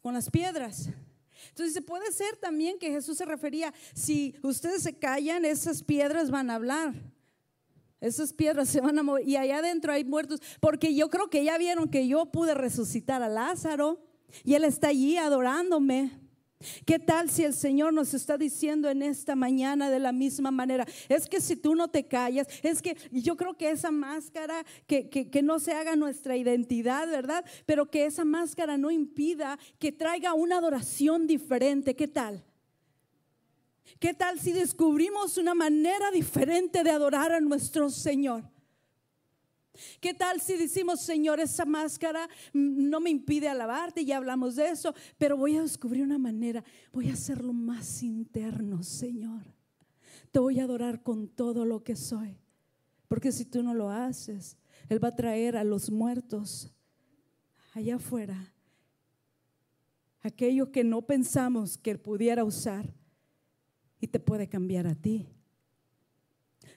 Con 0.00 0.14
las 0.14 0.30
piedras. 0.30 0.88
Entonces 1.48 1.82
puede 1.82 2.10
ser 2.12 2.36
también 2.36 2.78
que 2.78 2.90
Jesús 2.90 3.18
se 3.18 3.24
refería, 3.24 3.72
si 3.94 4.34
ustedes 4.42 4.82
se 4.82 4.98
callan, 4.98 5.44
esas 5.44 5.82
piedras 5.82 6.30
van 6.30 6.50
a 6.50 6.54
hablar. 6.54 6.94
Esas 8.02 8.32
piedras 8.32 8.68
se 8.68 8.80
van 8.80 8.98
a 8.98 9.04
mover 9.04 9.26
y 9.26 9.36
allá 9.36 9.58
adentro 9.58 9.92
hay 9.92 10.04
muertos, 10.04 10.42
porque 10.58 10.92
yo 10.92 11.08
creo 11.08 11.30
que 11.30 11.44
ya 11.44 11.56
vieron 11.56 11.88
que 11.88 12.08
yo 12.08 12.26
pude 12.26 12.52
resucitar 12.52 13.22
a 13.22 13.28
Lázaro 13.28 14.00
y 14.42 14.54
él 14.54 14.64
está 14.64 14.88
allí 14.88 15.16
adorándome. 15.16 16.10
¿Qué 16.84 16.98
tal 16.98 17.30
si 17.30 17.44
el 17.44 17.54
Señor 17.54 17.92
nos 17.92 18.12
está 18.12 18.36
diciendo 18.36 18.88
en 18.88 19.02
esta 19.02 19.36
mañana 19.36 19.88
de 19.88 20.00
la 20.00 20.10
misma 20.10 20.50
manera? 20.50 20.84
Es 21.08 21.28
que 21.28 21.40
si 21.40 21.54
tú 21.54 21.76
no 21.76 21.88
te 21.88 22.08
callas, 22.08 22.48
es 22.64 22.82
que 22.82 22.96
yo 23.12 23.36
creo 23.36 23.54
que 23.54 23.70
esa 23.70 23.92
máscara, 23.92 24.64
que, 24.88 25.08
que, 25.08 25.42
no 25.42 25.60
se 25.60 25.72
haga 25.72 25.94
nuestra 25.94 26.36
identidad, 26.36 27.08
¿verdad? 27.08 27.44
Pero 27.66 27.88
que 27.88 28.06
esa 28.06 28.24
máscara 28.24 28.78
no 28.78 28.90
impida 28.90 29.60
que 29.78 29.92
traiga 29.92 30.34
una 30.34 30.58
adoración 30.58 31.28
diferente. 31.28 31.94
¿Qué 31.94 32.08
tal? 32.08 32.44
¿Qué 34.02 34.14
tal 34.14 34.40
si 34.40 34.50
descubrimos 34.50 35.38
una 35.38 35.54
manera 35.54 36.10
diferente 36.10 36.82
de 36.82 36.90
adorar 36.90 37.30
a 37.30 37.40
nuestro 37.40 37.88
Señor? 37.88 38.42
¿Qué 40.00 40.12
tal 40.12 40.40
si 40.40 40.56
decimos, 40.56 41.02
Señor, 41.02 41.38
esa 41.38 41.64
máscara 41.64 42.28
no 42.52 42.98
me 42.98 43.10
impide 43.10 43.48
alabarte? 43.48 44.04
Ya 44.04 44.16
hablamos 44.16 44.56
de 44.56 44.70
eso, 44.70 44.92
pero 45.18 45.36
voy 45.36 45.56
a 45.56 45.62
descubrir 45.62 46.02
una 46.02 46.18
manera, 46.18 46.64
voy 46.92 47.10
a 47.10 47.12
hacerlo 47.12 47.52
más 47.52 48.02
interno, 48.02 48.82
Señor. 48.82 49.44
Te 50.32 50.40
voy 50.40 50.58
a 50.58 50.64
adorar 50.64 51.04
con 51.04 51.28
todo 51.28 51.64
lo 51.64 51.84
que 51.84 51.94
soy. 51.94 52.40
Porque 53.06 53.30
si 53.30 53.44
tú 53.44 53.62
no 53.62 53.72
lo 53.72 53.88
haces, 53.88 54.56
Él 54.88 55.02
va 55.02 55.08
a 55.08 55.14
traer 55.14 55.56
a 55.56 55.62
los 55.62 55.92
muertos 55.92 56.72
allá 57.72 57.94
afuera 57.94 58.52
aquello 60.22 60.72
que 60.72 60.82
no 60.82 61.02
pensamos 61.02 61.78
que 61.78 61.92
Él 61.92 62.00
pudiera 62.00 62.42
usar 62.42 62.92
y 64.02 64.08
te 64.08 64.18
puede 64.18 64.48
cambiar 64.48 64.88
a 64.88 64.96
ti. 64.96 65.28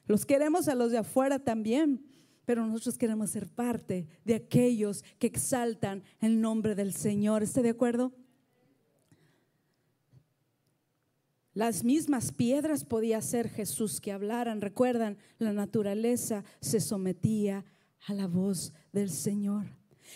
Los 0.06 0.28
queremos 0.28 0.68
a 0.68 0.76
los 0.76 0.92
de 0.92 1.00
afuera 1.00 1.40
también, 1.40 2.06
pero 2.46 2.66
nosotros 2.68 3.00
queremos 3.00 3.32
ser 3.32 3.50
parte 3.50 4.08
de 4.24 4.36
aquellos 4.36 5.04
que 5.18 5.26
exaltan 5.26 6.04
el 6.22 6.40
nombre 6.40 6.76
del 6.76 6.94
Señor. 6.94 7.42
¿Está 7.42 7.64
de 7.64 7.72
acuerdo? 7.72 8.14
Las 11.56 11.84
mismas 11.84 12.32
piedras 12.32 12.86
podía 12.86 13.20
ser 13.22 13.50
Jesús 13.50 14.00
que 14.00 14.12
hablaran. 14.12 14.62
Recuerdan, 14.62 15.18
la 15.40 15.52
naturaleza 15.52 16.44
se 16.62 16.80
sometía 16.80 17.66
a 18.06 18.14
la 18.14 18.28
voz 18.28 18.72
del 18.94 19.10
Señor. 19.10 19.66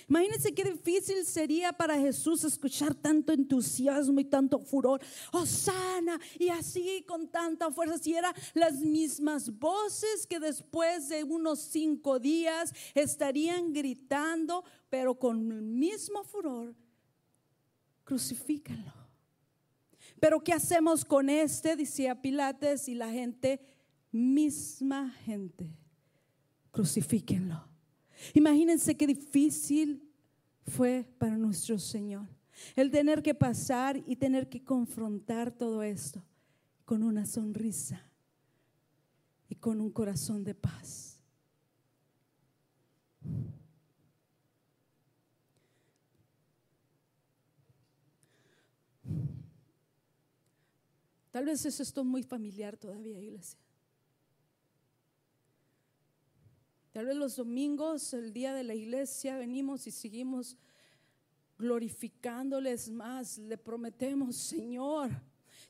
Imagínense 0.08 0.54
qué 0.54 0.64
difícil 0.64 1.26
sería 1.26 1.74
para 1.74 1.98
Jesús 1.98 2.44
escuchar 2.44 2.96
tanto 2.96 3.34
entusiasmo 3.34 4.20
y 4.20 4.26
tanto 4.26 4.60
furor. 4.60 5.02
Osana, 5.32 6.20
y 6.38 6.50
así 6.50 7.04
con 7.08 7.28
tanta 7.28 7.72
fuerza. 7.72 7.98
Si 7.98 8.14
eran 8.14 8.34
las 8.54 8.80
mismas 8.80 9.58
voces 9.58 10.26
que 10.28 10.40
después 10.40 11.10
de 11.10 11.24
unos 11.24 11.60
cinco 11.60 12.20
días 12.20 12.74
estarían 12.94 13.74
gritando, 13.74 14.64
pero 14.90 15.16
con 15.16 15.52
el 15.52 15.62
mismo 15.62 16.24
furor, 16.24 16.76
crucifícalo. 18.04 18.94
Pero 20.20 20.44
¿qué 20.44 20.54
hacemos 20.54 21.06
con 21.06 21.30
este? 21.30 21.76
Decía 21.76 22.22
Pilates 22.22 22.90
y 22.90 22.96
la 22.96 23.10
gente, 23.10 23.62
misma 24.12 25.12
gente, 25.26 25.78
crucifíquenlo. 26.72 27.69
Imagínense 28.34 28.96
qué 28.96 29.08
difícil 29.08 30.04
fue 30.68 31.08
para 31.18 31.38
nuestro 31.38 31.80
Señor 31.80 32.28
el 32.76 32.92
tener 32.92 33.22
que 33.24 33.34
pasar 33.34 34.02
y 34.06 34.16
tener 34.16 34.50
que 34.50 34.64
confrontar 34.64 35.52
todo 35.52 35.82
esto 35.82 36.24
con 36.86 37.04
una 37.04 37.26
sonrisa 37.26 38.10
y 39.48 39.56
con 39.56 39.80
un 39.80 39.92
corazón 39.92 40.44
de 40.44 40.56
paz. 40.56 41.20
Tal 51.32 51.46
vez 51.46 51.66
eso 51.66 51.84
es 51.84 51.96
muy 52.04 52.24
familiar 52.24 52.76
todavía, 52.76 53.20
iglesia. 53.20 53.60
Tal 56.92 57.06
vez 57.06 57.16
los 57.16 57.36
domingos, 57.36 58.14
el 58.14 58.34
día 58.34 58.54
de 58.54 58.64
la 58.64 58.74
iglesia, 58.74 59.38
venimos 59.38 59.86
y 59.86 59.92
seguimos 59.92 60.58
glorificándoles 61.58 62.90
más. 62.90 63.38
Le 63.38 63.58
prometemos, 63.58 64.36
Señor, 64.36 65.12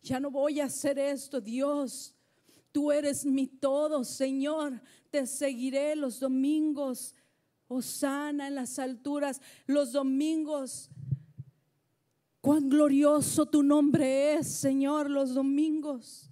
ya 0.02 0.20
no 0.20 0.32
voy 0.32 0.62
a 0.62 0.66
hacer 0.66 0.98
esto, 0.98 1.42
Dios. 1.42 2.16
Tú 2.72 2.92
eres 2.92 3.26
mi 3.26 3.48
todo, 3.48 4.06
Señor. 4.06 4.82
Te 5.10 5.28
seguiré 5.28 5.96
los 5.96 6.20
domingos. 6.20 7.16
Osana 7.68 8.48
en 8.48 8.56
las 8.56 8.80
alturas, 8.80 9.42
los 9.68 9.92
domingos. 9.92 10.90
Cuán 12.42 12.70
glorioso 12.70 13.46
tu 13.46 13.62
nombre 13.62 14.36
es, 14.36 14.48
Señor, 14.48 15.10
los 15.10 15.34
domingos. 15.34 16.32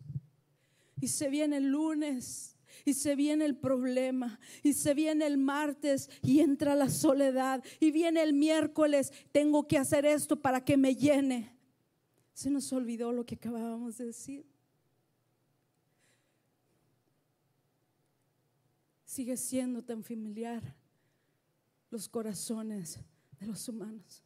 Y 1.01 1.09
se 1.09 1.29
viene 1.29 1.57
el 1.57 1.67
lunes 1.67 2.56
y 2.85 2.93
se 2.93 3.15
viene 3.15 3.45
el 3.45 3.55
problema 3.55 4.39
y 4.63 4.73
se 4.73 4.93
viene 4.93 5.25
el 5.25 5.37
martes 5.37 6.09
y 6.21 6.39
entra 6.39 6.75
la 6.75 6.89
soledad 6.89 7.63
y 7.79 7.91
viene 7.91 8.21
el 8.21 8.33
miércoles, 8.33 9.11
tengo 9.31 9.67
que 9.67 9.77
hacer 9.77 10.05
esto 10.05 10.41
para 10.41 10.63
que 10.63 10.77
me 10.77 10.95
llene. 10.95 11.55
Se 12.33 12.49
nos 12.49 12.71
olvidó 12.71 13.11
lo 13.11 13.25
que 13.25 13.35
acabábamos 13.35 13.97
de 13.97 14.05
decir. 14.05 14.45
Sigue 19.05 19.37
siendo 19.37 19.83
tan 19.83 20.03
familiar 20.03 20.75
los 21.89 22.07
corazones 22.07 22.99
de 23.39 23.47
los 23.47 23.67
humanos. 23.67 24.23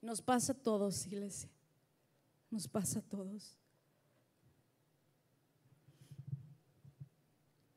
Nos 0.00 0.22
pasa 0.22 0.52
a 0.52 0.54
todos, 0.54 1.06
iglesia. 1.06 1.50
Nos 2.50 2.68
pasa 2.68 3.00
a 3.00 3.02
todos. 3.02 3.58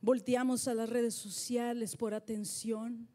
Volteamos 0.01 0.67
a 0.67 0.73
las 0.73 0.89
redes 0.89 1.13
sociales 1.13 1.95
por 1.95 2.15
atención. 2.15 3.07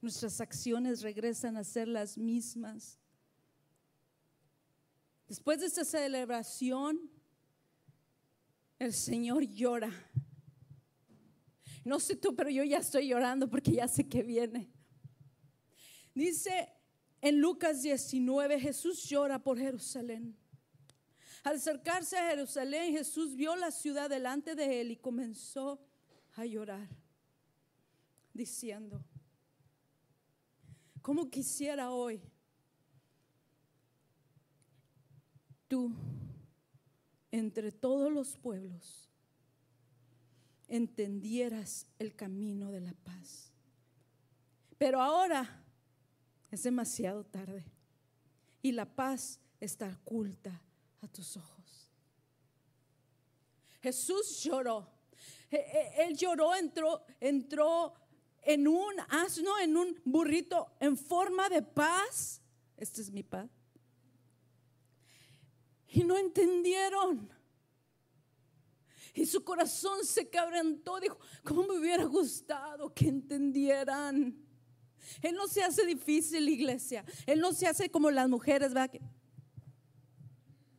Nuestras 0.00 0.40
acciones 0.40 1.02
regresan 1.02 1.56
a 1.56 1.64
ser 1.64 1.88
las 1.88 2.16
mismas. 2.16 3.00
Después 5.26 5.58
de 5.58 5.66
esta 5.66 5.84
celebración, 5.84 7.10
el 8.78 8.92
Señor 8.92 9.42
llora. 9.42 9.90
No 11.84 11.98
sé 11.98 12.14
tú, 12.14 12.36
pero 12.36 12.48
yo 12.48 12.62
ya 12.62 12.78
estoy 12.78 13.08
llorando 13.08 13.50
porque 13.50 13.72
ya 13.72 13.88
sé 13.88 14.08
que 14.08 14.22
viene. 14.22 14.70
Dice 16.14 16.72
en 17.20 17.40
Lucas 17.40 17.82
19, 17.82 18.60
Jesús 18.60 19.02
llora 19.02 19.42
por 19.42 19.58
Jerusalén. 19.58 20.36
Al 21.42 21.56
acercarse 21.56 22.16
a 22.16 22.30
Jerusalén, 22.30 22.92
Jesús 22.92 23.34
vio 23.34 23.56
la 23.56 23.70
ciudad 23.70 24.08
delante 24.08 24.54
de 24.54 24.80
él 24.80 24.92
y 24.92 24.96
comenzó 24.96 25.87
a 26.38 26.46
llorar, 26.46 26.88
diciendo, 28.32 29.04
¿cómo 31.02 31.28
quisiera 31.28 31.90
hoy 31.90 32.22
tú 35.66 35.92
entre 37.32 37.72
todos 37.72 38.12
los 38.12 38.36
pueblos 38.36 39.10
entendieras 40.68 41.88
el 41.98 42.14
camino 42.14 42.70
de 42.70 42.82
la 42.82 42.92
paz? 42.92 43.52
Pero 44.78 45.00
ahora 45.02 45.64
es 46.52 46.62
demasiado 46.62 47.24
tarde 47.24 47.64
y 48.62 48.70
la 48.70 48.86
paz 48.94 49.40
está 49.58 50.00
oculta 50.04 50.62
a 51.00 51.08
tus 51.08 51.36
ojos. 51.36 51.90
Jesús 53.80 54.40
lloró 54.44 54.97
él 55.50 56.16
lloró, 56.16 56.54
entró, 56.54 57.02
entró 57.20 57.94
en 58.42 58.66
un 58.68 58.94
asno, 59.08 59.58
en 59.58 59.76
un 59.76 60.00
burrito 60.04 60.70
en 60.80 60.96
forma 60.96 61.48
de 61.48 61.62
paz. 61.62 62.40
Esta 62.76 63.00
es 63.00 63.10
mi 63.10 63.22
paz. 63.22 63.50
Y 65.88 66.04
no 66.04 66.16
entendieron. 66.16 67.32
Y 69.14 69.26
su 69.26 69.42
corazón 69.42 70.04
se 70.04 70.28
quebrantó. 70.28 71.00
Dijo, 71.00 71.18
¿cómo 71.42 71.64
me 71.64 71.78
hubiera 71.78 72.04
gustado 72.04 72.92
que 72.94 73.08
entendieran? 73.08 74.48
Él 75.22 75.34
no 75.34 75.48
se 75.48 75.62
hace 75.62 75.84
difícil, 75.86 76.48
iglesia. 76.48 77.04
Él 77.26 77.40
no 77.40 77.52
se 77.52 77.66
hace 77.66 77.90
como 77.90 78.10
las 78.10 78.28
mujeres. 78.28 78.72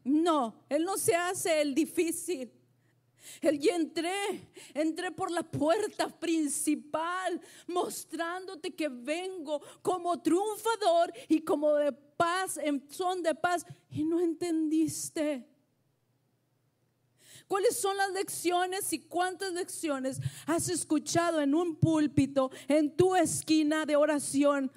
No, 0.04 0.65
Él 0.69 0.86
no 0.86 0.97
se 0.97 1.15
hace 1.15 1.62
el 1.62 1.75
difícil. 1.75 2.52
El 3.41 3.63
y 3.63 3.69
entré, 3.69 4.49
entré 4.73 5.12
por 5.12 5.32
la 5.32 5.43
puerta 5.43 6.08
principal, 6.08 7.39
mostrándote 7.67 8.71
que 8.71 8.89
vengo 8.89 9.62
como 9.82 10.21
triunfador 10.21 11.13
y 11.27 11.41
como 11.41 11.75
de 11.75 11.91
paz, 11.91 12.58
en 12.58 12.86
son 12.89 13.23
de 13.23 13.36
paz, 13.36 13.65
y 13.91 14.03
no 14.03 14.19
entendiste. 14.19 15.47
¿Cuáles 17.47 17.77
son 17.77 17.97
las 17.97 18.12
lecciones 18.12 18.93
y 18.93 18.99
cuántas 18.99 19.53
lecciones 19.53 20.19
has 20.45 20.69
escuchado 20.69 21.41
en 21.41 21.55
un 21.55 21.75
púlpito, 21.75 22.51
en 22.67 22.95
tu 22.95 23.15
esquina 23.15 23.86
de 23.86 23.95
oración? 23.95 24.71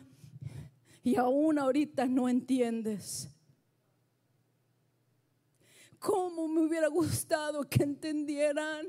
Y 1.03 1.17
aún 1.17 1.59
ahorita 1.59 2.07
no 2.07 2.29
entiendes. 2.29 3.32
¿Cómo 6.03 6.49
me 6.49 6.63
hubiera 6.63 6.89
gustado 6.89 7.63
que 7.63 7.85
entendieran? 7.85 8.89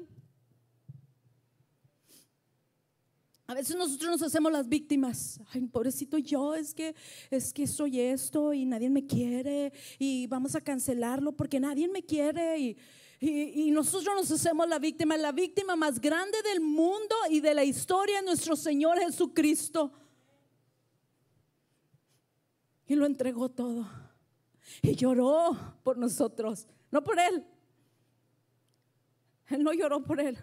A 3.45 3.53
veces 3.53 3.75
nosotros 3.75 4.09
nos 4.09 4.21
hacemos 4.23 4.51
las 4.51 4.67
víctimas. 4.67 5.39
Ay, 5.53 5.61
pobrecito 5.67 6.17
yo, 6.17 6.55
es 6.55 6.73
que 6.73 6.95
es 7.29 7.53
que 7.53 7.67
soy 7.67 7.99
esto 7.99 8.51
y 8.51 8.65
nadie 8.65 8.89
me 8.89 9.05
quiere 9.05 9.71
y 9.99 10.25
vamos 10.25 10.55
a 10.55 10.61
cancelarlo 10.61 11.33
porque 11.33 11.59
nadie 11.59 11.87
me 11.87 12.03
quiere 12.03 12.57
y, 12.57 12.77
y, 13.19 13.69
nosotros 13.69 14.15
nos 14.15 14.31
hacemos 14.31 14.67
la 14.67 14.79
víctima, 14.79 15.15
la 15.15 15.31
víctima 15.31 15.75
más 15.75 16.01
grande 16.01 16.41
del 16.41 16.61
mundo 16.61 17.15
y 17.29 17.41
de 17.41 17.53
la 17.53 17.63
historia 17.63 18.21
de 18.21 18.25
nuestro 18.25 18.55
Señor 18.55 18.97
Jesucristo. 18.97 19.91
Y 22.87 22.95
lo 22.95 23.05
entregó 23.05 23.49
todo. 23.49 23.87
Y 24.81 24.95
lloró 24.95 25.77
por 25.83 25.97
nosotros 25.97 26.67
no 26.93 27.03
por 27.03 27.19
él. 27.19 27.43
Él 29.47 29.63
no 29.63 29.73
lloró 29.73 30.03
por 30.03 30.21
él. 30.21 30.37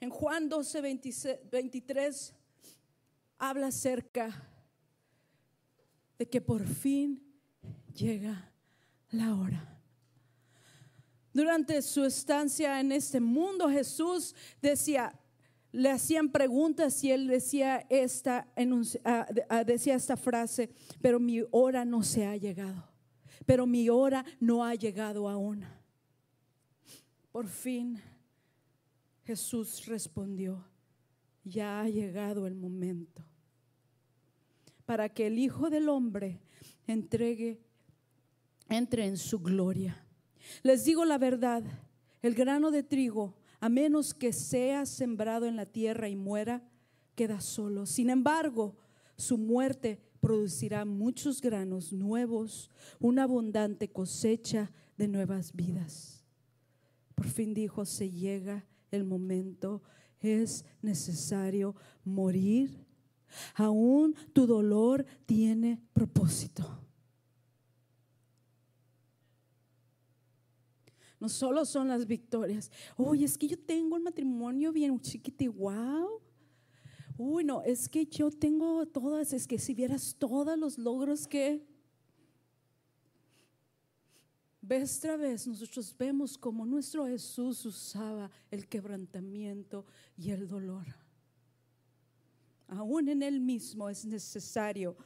En 0.00 0.10
Juan 0.10 0.48
12, 0.48 0.80
23 1.52 2.34
habla 3.38 3.68
acerca 3.68 4.50
de 6.18 6.28
que 6.28 6.40
por 6.40 6.66
fin 6.66 7.22
llega 7.94 8.52
la 9.10 9.36
hora. 9.36 9.78
Durante 11.32 11.80
su 11.82 12.04
estancia 12.04 12.80
en 12.80 12.90
este 12.90 13.20
mundo, 13.20 13.70
Jesús 13.70 14.34
decía, 14.60 15.19
le 15.72 15.90
hacían 15.90 16.30
preguntas 16.30 17.02
y 17.04 17.10
él 17.10 17.26
decía 17.26 17.86
esta, 17.88 18.48
ah, 19.04 19.26
ah, 19.48 19.64
decía 19.64 19.94
esta 19.94 20.16
frase, 20.16 20.70
pero 21.00 21.20
mi 21.20 21.42
hora 21.50 21.84
no 21.84 22.02
se 22.02 22.26
ha 22.26 22.36
llegado, 22.36 22.88
pero 23.46 23.66
mi 23.66 23.88
hora 23.88 24.24
no 24.40 24.64
ha 24.64 24.74
llegado 24.74 25.28
aún. 25.28 25.64
Por 27.30 27.46
fin 27.46 28.00
Jesús 29.24 29.86
respondió, 29.86 30.64
ya 31.44 31.80
ha 31.80 31.88
llegado 31.88 32.46
el 32.46 32.54
momento 32.54 33.24
para 34.84 35.08
que 35.08 35.28
el 35.28 35.38
Hijo 35.38 35.70
del 35.70 35.88
Hombre 35.88 36.40
entregue, 36.88 37.60
entre 38.68 39.06
en 39.06 39.16
su 39.16 39.40
gloria. 39.40 40.04
Les 40.62 40.84
digo 40.84 41.04
la 41.04 41.18
verdad, 41.18 41.62
el 42.22 42.34
grano 42.34 42.70
de 42.70 42.82
trigo 42.82 43.34
a 43.60 43.68
menos 43.68 44.14
que 44.14 44.32
sea 44.32 44.86
sembrado 44.86 45.46
en 45.46 45.56
la 45.56 45.66
tierra 45.66 46.08
y 46.08 46.16
muera, 46.16 46.62
queda 47.14 47.40
solo. 47.40 47.86
Sin 47.86 48.08
embargo, 48.08 48.76
su 49.16 49.36
muerte 49.36 50.00
producirá 50.20 50.84
muchos 50.84 51.40
granos 51.40 51.92
nuevos, 51.92 52.70
una 52.98 53.24
abundante 53.24 53.90
cosecha 53.90 54.72
de 54.96 55.08
nuevas 55.08 55.52
vidas. 55.54 56.24
Por 57.14 57.26
fin 57.26 57.52
dijo, 57.52 57.84
se 57.84 58.10
llega 58.10 58.64
el 58.90 59.04
momento, 59.04 59.82
es 60.20 60.64
necesario 60.80 61.74
morir. 62.04 62.86
Aún 63.54 64.14
tu 64.32 64.46
dolor 64.46 65.04
tiene 65.26 65.80
propósito. 65.92 66.80
No 71.20 71.28
solo 71.28 71.66
son 71.66 71.88
las 71.88 72.06
victorias. 72.06 72.70
Oye, 72.96 73.26
es 73.26 73.36
que 73.36 73.46
yo 73.46 73.58
tengo 73.58 73.96
el 73.96 74.02
matrimonio 74.02 74.72
bien 74.72 74.98
chiquito, 74.98 75.52
wow. 75.52 76.20
Uy, 77.18 77.44
no, 77.44 77.62
es 77.62 77.86
que 77.86 78.06
yo 78.06 78.30
tengo 78.30 78.86
todas, 78.86 79.34
es 79.34 79.46
que 79.46 79.58
si 79.58 79.74
vieras 79.74 80.16
todos 80.18 80.58
los 80.58 80.78
logros 80.78 81.28
que... 81.28 81.68
vez 84.62 85.00
tras 85.00 85.18
vez 85.18 85.46
nosotros 85.46 85.94
vemos 85.98 86.38
como 86.38 86.64
nuestro 86.64 87.04
Jesús 87.04 87.66
usaba 87.66 88.30
el 88.50 88.68
quebrantamiento 88.68 89.84
y 90.16 90.30
el 90.30 90.48
dolor. 90.48 90.86
Aún 92.68 93.08
en 93.08 93.22
él 93.22 93.40
mismo 93.40 93.90
es 93.90 94.06
necesario 94.06 94.96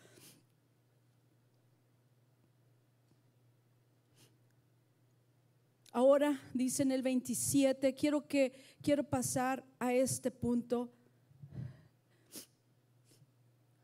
Ahora 5.94 6.40
dice 6.52 6.82
en 6.82 6.90
el 6.90 7.02
27, 7.02 7.94
quiero 7.94 8.26
que 8.26 8.52
quiero 8.82 9.04
pasar 9.04 9.64
a 9.78 9.94
este 9.94 10.32
punto. 10.32 10.92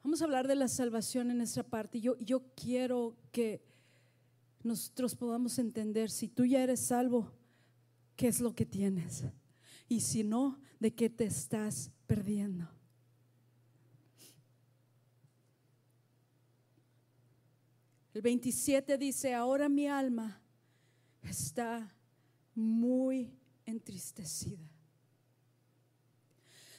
Vamos 0.02 0.20
a 0.20 0.24
hablar 0.24 0.48
de 0.48 0.56
la 0.56 0.66
salvación 0.66 1.30
en 1.30 1.40
esta 1.40 1.62
parte. 1.62 2.00
Yo, 2.00 2.18
yo 2.18 2.42
quiero 2.56 3.16
que 3.30 3.62
nosotros 4.64 5.14
podamos 5.14 5.56
entender 5.60 6.10
si 6.10 6.26
tú 6.26 6.44
ya 6.44 6.64
eres 6.64 6.80
salvo, 6.80 7.30
qué 8.16 8.26
es 8.26 8.40
lo 8.40 8.56
que 8.56 8.66
tienes. 8.66 9.22
Y 9.88 10.00
si 10.00 10.24
no, 10.24 10.58
de 10.80 10.92
qué 10.92 11.10
te 11.10 11.26
estás 11.26 11.92
perdiendo. 12.08 12.68
El 18.12 18.22
27 18.22 18.98
dice, 18.98 19.32
ahora 19.32 19.68
mi 19.68 19.86
alma 19.86 20.42
está 21.22 21.94
muy 22.54 23.32
entristecida. 23.64 24.68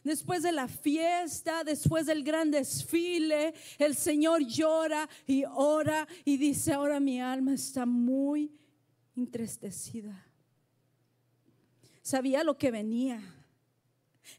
Después 0.03 0.41
de 0.41 0.51
la 0.51 0.67
fiesta, 0.67 1.63
después 1.63 2.07
del 2.07 2.23
gran 2.23 2.49
desfile, 2.49 3.53
el 3.77 3.95
Señor 3.95 4.41
llora 4.43 5.07
y 5.27 5.43
ora 5.45 6.07
y 6.25 6.37
dice, 6.37 6.73
ahora 6.73 6.99
mi 6.99 7.21
alma 7.21 7.53
está 7.53 7.85
muy 7.85 8.51
entristecida. 9.15 10.25
Sabía 12.01 12.43
lo 12.43 12.57
que 12.57 12.71
venía 12.71 13.21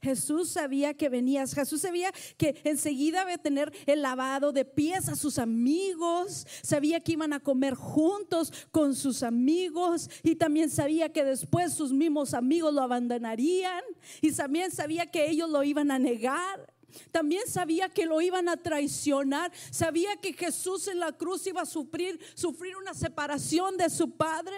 Jesús 0.01 0.51
sabía 0.51 0.95
que 0.95 1.09
venías. 1.09 1.55
Jesús 1.55 1.81
sabía 1.83 2.13
que 2.37 2.61
enseguida 2.65 3.23
iba 3.23 3.35
a 3.35 3.39
tener 3.39 3.73
el 3.87 4.03
lavado 4.03 4.53
de 4.53 4.65
pies 4.65 5.09
a 5.09 5.17
sus 5.17 5.39
amigos. 5.39 6.47
Sabía 6.63 7.01
que 7.01 7.13
iban 7.13 7.33
a 7.33 7.41
comer 7.41 7.75
juntos 7.75 8.53
con 8.71 8.95
sus 8.95 9.23
amigos. 9.23 10.09
Y 10.23 10.37
también 10.37 10.71
sabía 10.71 11.13
que 11.13 11.25
después 11.25 11.73
sus 11.73 11.93
mismos 11.93 12.35
amigos 12.35 12.73
lo 12.73 12.83
abandonarían. 12.83 13.83
Y 14.21 14.33
también 14.33 14.71
sabía 14.71 15.07
que 15.07 15.31
ellos 15.31 15.51
lo 15.51 15.63
iban 15.63 15.91
a 15.91 15.99
negar. 15.99 16.73
También 17.11 17.47
sabía 17.47 17.89
que 17.89 18.07
lo 18.07 18.21
iban 18.21 18.49
a 18.49 18.57
traicionar. 18.57 19.53
Sabía 19.71 20.17
que 20.17 20.33
Jesús 20.33 20.89
en 20.89 21.01
la 21.01 21.13
cruz 21.13 21.47
iba 21.47 21.63
a 21.63 21.67
sufrir, 21.67 22.19
sufrir 22.35 22.77
una 22.77 22.95
separación 22.95 23.77
de 23.77 23.89
su 23.91 24.11
Padre. 24.17 24.57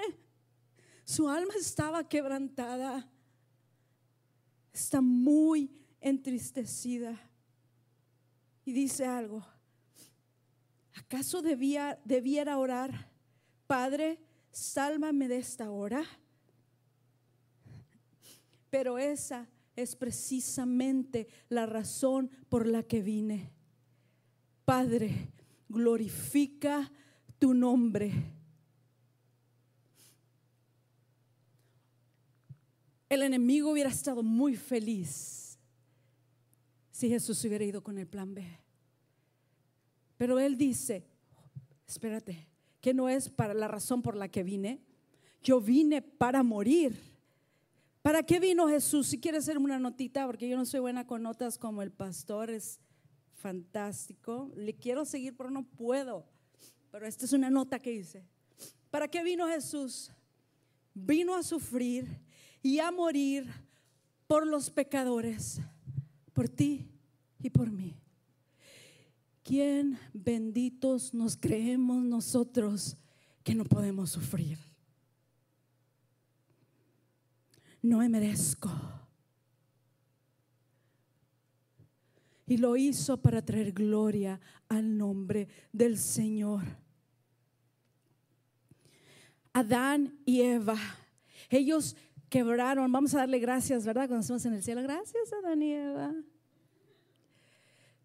Su 1.05 1.29
alma 1.29 1.53
estaba 1.59 2.09
quebrantada 2.09 3.11
está 4.75 5.01
muy 5.01 5.71
entristecida. 6.01 7.19
Y 8.67 8.73
dice 8.73 9.07
algo, 9.07 9.47
¿acaso 10.95 11.41
debía, 11.41 12.01
debiera 12.05 12.59
orar, 12.59 13.11
Padre, 13.67 14.21
sálvame 14.51 15.29
de 15.29 15.39
esta 15.39 15.71
hora? 15.71 16.05
Pero 18.69 18.99
esa 18.99 19.49
es 19.77 19.97
precisamente 19.97 21.29
la 21.49 21.67
razón 21.67 22.31
por 22.49 22.67
la 22.67 22.83
que 22.83 23.01
vine. 23.01 23.53
Padre, 24.65 25.33
glorifica 25.69 26.91
tu 27.39 27.55
nombre 27.55 28.34
el 33.15 33.23
enemigo 33.23 33.71
hubiera 33.71 33.91
estado 33.91 34.23
muy 34.23 34.57
feliz 34.57 35.59
si 36.91 37.09
Jesús 37.09 37.45
hubiera 37.45 37.65
ido 37.65 37.83
con 37.83 37.99
el 37.99 38.07
plan 38.07 38.35
B. 38.35 38.47
Pero 40.17 40.39
él 40.39 40.57
dice, 40.57 41.05
espérate, 41.87 42.49
que 42.81 42.95
no 42.95 43.09
es 43.09 43.29
para 43.29 43.55
la 43.55 43.67
razón 43.67 44.03
por 44.03 44.15
la 44.15 44.29
que 44.29 44.43
vine. 44.43 44.81
Yo 45.43 45.61
vine 45.61 46.03
para 46.03 46.43
morir. 46.43 46.95
¿Para 48.03 48.23
qué 48.23 48.39
vino 48.39 48.69
Jesús? 48.69 49.07
Si 49.07 49.19
quiere 49.19 49.39
hacer 49.39 49.59
una 49.59 49.79
notita, 49.79 50.27
porque 50.27 50.49
yo 50.49 50.57
no 50.57 50.67
soy 50.67 50.81
buena 50.81 51.07
con 51.07 51.23
notas 51.23 51.59
como 51.59 51.83
el 51.83 51.91
pastor, 51.91 52.51
es 52.51 52.79
fantástico. 53.33 54.51
Le 54.55 54.75
quiero 54.75 55.05
seguir, 55.05 55.37
pero 55.37 55.51
no 55.51 55.65
puedo. 55.65 56.27
Pero 56.91 57.07
esta 57.07 57.25
es 57.25 57.33
una 57.33 57.51
nota 57.51 57.79
que 57.79 57.93
hice. 57.93 58.25
¿Para 58.91 59.09
qué 59.09 59.25
vino 59.25 59.49
Jesús? 59.49 60.13
Vino 60.95 61.35
a 61.35 61.43
sufrir 61.43 62.07
y 62.65 62.79
a 62.79 62.91
morir 62.91 63.47
por 64.27 64.47
los 64.47 64.71
pecadores, 64.71 65.61
por 66.33 66.49
ti 66.49 66.89
y 67.39 67.51
por 67.51 67.71
mí. 67.71 67.95
¿Quién 69.43 69.99
benditos 70.15 71.13
nos 71.13 71.37
creemos 71.37 72.03
nosotros 72.03 72.97
que 73.43 73.55
no 73.55 73.65
podemos 73.65 74.11
sufrir? 74.11 74.59
No 77.83 77.99
me 77.99 78.09
merezco. 78.09 78.71
Y 82.47 82.57
lo 82.57 82.79
hizo 82.79 83.21
para 83.21 83.45
traer 83.45 83.73
gloria 83.73 84.41
al 84.71 84.97
nombre 84.97 85.49
del 85.71 85.99
Señor. 85.99 86.65
Adán 89.53 90.19
y 90.25 90.41
Eva, 90.41 90.79
ellos 91.51 91.95
quebraron. 92.35 92.91
Vamos 92.91 93.15
a 93.15 93.19
darle 93.19 93.39
gracias, 93.39 93.87
¿verdad? 93.87 94.09
Cuando 94.09 94.23
estamos 94.23 94.45
en 94.45 94.55
el 94.55 94.63
cielo. 94.65 94.83
Gracias 94.83 95.33
a 95.33 95.41
Daniela. 95.41 96.13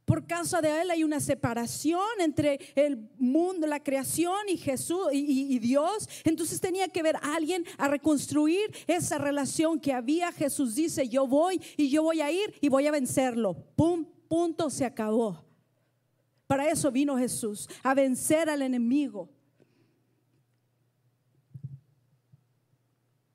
Por 0.06 0.28
causa 0.28 0.62
de 0.62 0.82
él 0.82 0.92
hay 0.92 1.04
una 1.04 1.20
separación 1.20 2.00
entre 2.20 2.60
el 2.76 3.10
mundo, 3.18 3.65
la 3.65 3.82
creación 3.82 4.48
y 4.48 4.56
Jesús 4.58 5.08
y, 5.12 5.58
Dios. 5.58 6.08
Entonces 6.24 6.62
tenía 6.62 6.89
que 6.89 7.02
ver 7.02 7.15
a 7.15 7.34
alguien 7.34 7.65
a 7.80 7.88
reconstruir 7.88 8.70
esa 8.86 9.18
relación 9.18 9.80
que 9.80 9.94
había. 9.94 10.32
Jesús 10.32 10.76
dice, 10.76 11.10
yo 11.10 11.26
voy 11.26 11.60
y 11.76 11.89
yo 11.89 12.04
voy 12.04 12.22
a 12.22 12.32
ir 12.32 12.54
y 12.62 12.70
voy 12.70 12.86
a 12.86 12.92
vencerlo. 12.92 13.56
Pum, 13.76 14.06
punto, 14.28 14.70
se 14.70 14.86
acabó. 14.86 15.44
Para 16.46 16.70
eso 16.70 16.92
vino 16.92 17.18
Jesús, 17.18 17.68
a 17.82 17.96
vencer 17.96 18.48
al 18.48 18.62
enemigo. 18.62 19.28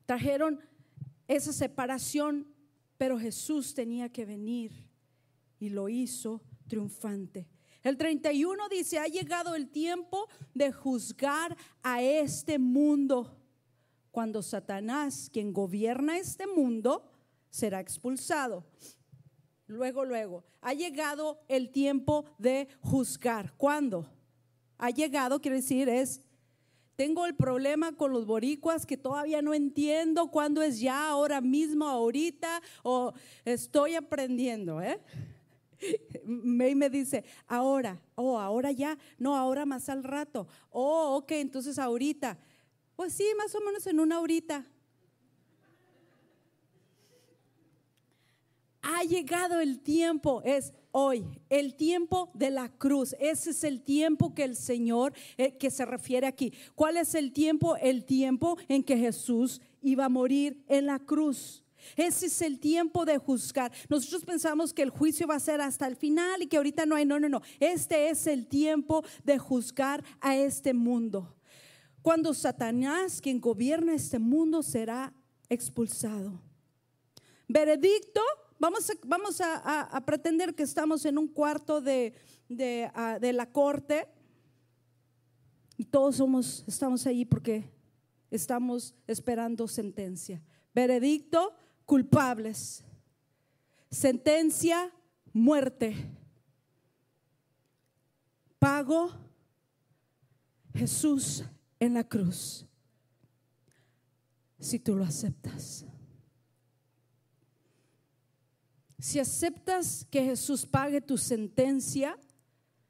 Trajeron 0.05 0.61
esa 1.27 1.53
separación, 1.53 2.47
pero 2.97 3.19
Jesús 3.19 3.73
tenía 3.73 4.09
que 4.09 4.25
venir 4.25 4.71
y 5.59 5.69
lo 5.69 5.89
hizo 5.89 6.41
triunfante. 6.67 7.47
El 7.83 7.97
31 7.97 8.67
dice, 8.69 8.97
ha 8.97 9.05
llegado 9.05 9.53
el 9.53 9.69
tiempo 9.69 10.27
de 10.53 10.71
juzgar 10.71 11.55
a 11.83 12.01
este 12.01 12.57
mundo. 12.57 13.37
Cuando 14.09 14.41
Satanás, 14.41 15.29
quien 15.31 15.53
gobierna 15.53 16.17
este 16.17 16.47
mundo, 16.47 17.11
será 17.51 17.79
expulsado. 17.79 18.65
Luego, 19.67 20.03
luego, 20.03 20.43
ha 20.61 20.73
llegado 20.73 21.43
el 21.47 21.69
tiempo 21.69 22.25
de 22.39 22.67
juzgar. 22.81 23.53
¿Cuándo? 23.55 24.09
Ha 24.77 24.89
llegado, 24.89 25.39
quiere 25.39 25.57
decir, 25.57 25.87
es 25.87 26.21
tengo 26.95 27.25
el 27.25 27.35
problema 27.35 27.93
con 27.93 28.11
los 28.11 28.25
boricuas 28.25 28.85
que 28.85 28.97
todavía 28.97 29.41
no 29.41 29.53
entiendo 29.53 30.31
cuándo 30.31 30.61
es 30.61 30.79
ya, 30.79 31.09
ahora 31.09 31.41
mismo, 31.41 31.87
ahorita, 31.87 32.61
o 32.83 33.13
estoy 33.43 33.95
aprendiendo, 33.95 34.81
¿eh? 34.81 34.99
May 36.25 36.75
me 36.75 36.89
dice, 36.89 37.23
ahora, 37.47 38.01
oh, 38.15 38.39
ahora 38.39 38.71
ya, 38.71 38.97
no, 39.17 39.35
ahora 39.35 39.65
más 39.65 39.89
al 39.89 40.03
rato, 40.03 40.47
oh, 40.69 41.17
ok, 41.17 41.31
entonces 41.31 41.77
ahorita. 41.77 42.37
Pues 42.95 43.13
sí, 43.13 43.25
más 43.37 43.53
o 43.55 43.59
menos 43.59 43.85
en 43.87 43.99
una 43.99 44.19
horita. 44.19 44.65
Ha 48.81 49.03
llegado 49.03 49.59
el 49.59 49.81
tiempo, 49.81 50.41
es 50.45 50.73
hoy, 50.97 51.25
el 51.49 51.75
tiempo 51.75 52.31
de 52.33 52.49
la 52.51 52.69
cruz. 52.69 53.17
Ese 53.19 53.49
es 53.49 53.65
el 53.65 53.81
tiempo 53.81 54.33
que 54.33 54.45
el 54.45 54.55
Señor, 54.55 55.13
eh, 55.37 55.57
que 55.57 55.69
se 55.69 55.83
refiere 55.83 56.25
aquí. 56.25 56.53
¿Cuál 56.73 56.95
es 56.95 57.15
el 57.15 57.33
tiempo? 57.33 57.75
El 57.75 58.05
tiempo 58.05 58.57
en 58.69 58.81
que 58.81 58.97
Jesús 58.97 59.59
iba 59.81 60.05
a 60.05 60.09
morir 60.09 60.63
en 60.69 60.85
la 60.85 60.99
cruz. 60.99 61.65
Ese 61.97 62.27
es 62.27 62.41
el 62.41 62.61
tiempo 62.61 63.03
de 63.03 63.17
juzgar. 63.17 63.73
Nosotros 63.89 64.23
pensamos 64.23 64.71
que 64.71 64.83
el 64.83 64.89
juicio 64.89 65.27
va 65.27 65.35
a 65.35 65.39
ser 65.41 65.59
hasta 65.59 65.85
el 65.85 65.97
final 65.97 66.41
y 66.41 66.47
que 66.47 66.55
ahorita 66.55 66.85
no 66.85 66.95
hay. 66.95 67.05
No, 67.05 67.19
no, 67.19 67.27
no. 67.27 67.41
Este 67.59 68.09
es 68.09 68.25
el 68.25 68.47
tiempo 68.47 69.03
de 69.25 69.37
juzgar 69.37 70.01
a 70.21 70.37
este 70.37 70.73
mundo. 70.73 71.35
Cuando 72.01 72.33
Satanás, 72.33 73.19
quien 73.19 73.41
gobierna 73.41 73.95
este 73.95 74.17
mundo, 74.17 74.63
será 74.63 75.13
expulsado. 75.49 76.39
Veredicto 77.49 78.21
Vamos, 78.57 79.41
a, 79.41 80.03
pretender 80.05 80.55
que 80.55 80.63
estamos 80.63 81.05
en 81.05 81.17
un 81.17 81.27
cuarto 81.27 81.81
de, 81.81 82.13
la 82.47 83.51
corte 83.51 84.07
y 85.77 85.85
todos 85.85 86.17
somos, 86.17 86.63
estamos 86.67 87.05
ahí 87.05 87.25
porque 87.25 87.69
estamos 88.31 88.95
esperando 89.07 89.67
sentencia. 89.67 90.41
Veredicto, 90.73 91.53
culpables. 91.85 92.83
Sentencia, 93.91 94.91
muerte. 95.33 95.95
Pago, 98.57 99.11
Jesús 100.73 101.43
en 101.79 101.93
la 101.93 102.07
cruz. 102.07 102.65
Si 104.59 104.79
tú 104.79 104.95
lo 104.95 105.03
aceptas. 105.03 105.85
Si 109.05 109.19
aceptas 109.19 110.07
que 110.09 110.23
Jesús 110.23 110.65
pague 110.65 110.99
tu 110.99 111.15
sentencia, 111.19 112.17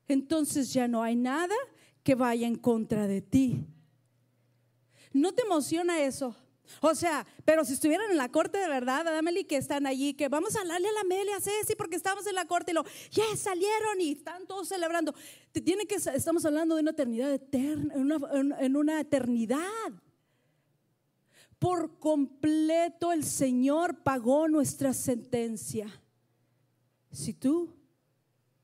entonces 0.08 0.72
ya 0.72 0.88
no 0.88 1.04
hay 1.04 1.14
nada 1.14 1.54
que 2.04 2.16
vaya 2.16 2.48
en 2.48 2.56
contra 2.56 3.06
de 3.06 3.22
ti. 3.22 3.66
¿No 5.12 5.34
te 5.34 5.42
emociona 5.42 6.00
eso? 6.00 6.34
O 6.80 6.96
sea, 6.96 7.28
pero 7.44 7.66
si 7.66 7.74
estuvieran 7.74 8.10
en 8.12 8.16
la 8.16 8.32
corte 8.32 8.58
de 8.58 8.70
verdad, 8.70 9.06
Adameli, 9.06 9.44
que 9.44 9.58
están 9.58 9.86
allí, 9.86 10.14
que 10.14 10.30
vamos 10.30 10.56
a 10.56 10.62
hablarle 10.62 10.88
a 10.88 10.94
la 10.94 11.02
Amelia, 11.02 11.42
Ceci, 11.42 11.76
porque 11.76 11.98
estamos 11.98 12.26
en 12.28 12.36
la 12.36 12.46
corte 12.46 12.72
y 12.72 12.76
lo, 12.76 12.86
ya 13.12 13.26
salieron 13.36 14.00
y 14.00 14.14
están 14.14 14.48
todos 14.48 14.70
celebrando. 14.70 15.14
Te 15.52 15.60
tiene 15.60 15.86
que, 15.86 15.96
estamos 15.96 16.46
hablando 16.46 16.76
de 16.76 16.82
una 16.82 16.92
eternidad 16.92 17.34
eterna, 17.34 17.94
en 17.94 18.10
una, 18.10 18.62
en 18.62 18.78
una 18.78 19.02
eternidad. 19.02 19.92
Por 21.60 22.00
completo 22.00 23.12
el 23.12 23.26
Señor 23.26 24.02
pagó 24.02 24.48
nuestra 24.48 24.94
sentencia. 24.94 25.92
Si 27.16 27.34
tú 27.34 27.74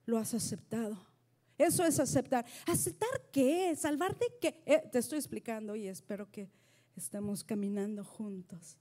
lo 0.05 0.17
has 0.17 0.33
aceptado. 0.33 0.97
Eso 1.57 1.85
es 1.85 1.99
aceptar. 1.99 2.45
¿Aceptar 2.67 3.09
qué? 3.31 3.73
¿Salvar 3.77 4.17
de 4.17 4.27
qué? 4.41 4.61
Eh, 4.65 4.83
te 4.91 4.99
estoy 4.99 5.19
explicando 5.19 5.73
y 5.75 5.87
espero 5.87 6.29
que 6.29 6.49
estemos 6.97 7.45
caminando 7.45 8.03
juntos. 8.03 8.77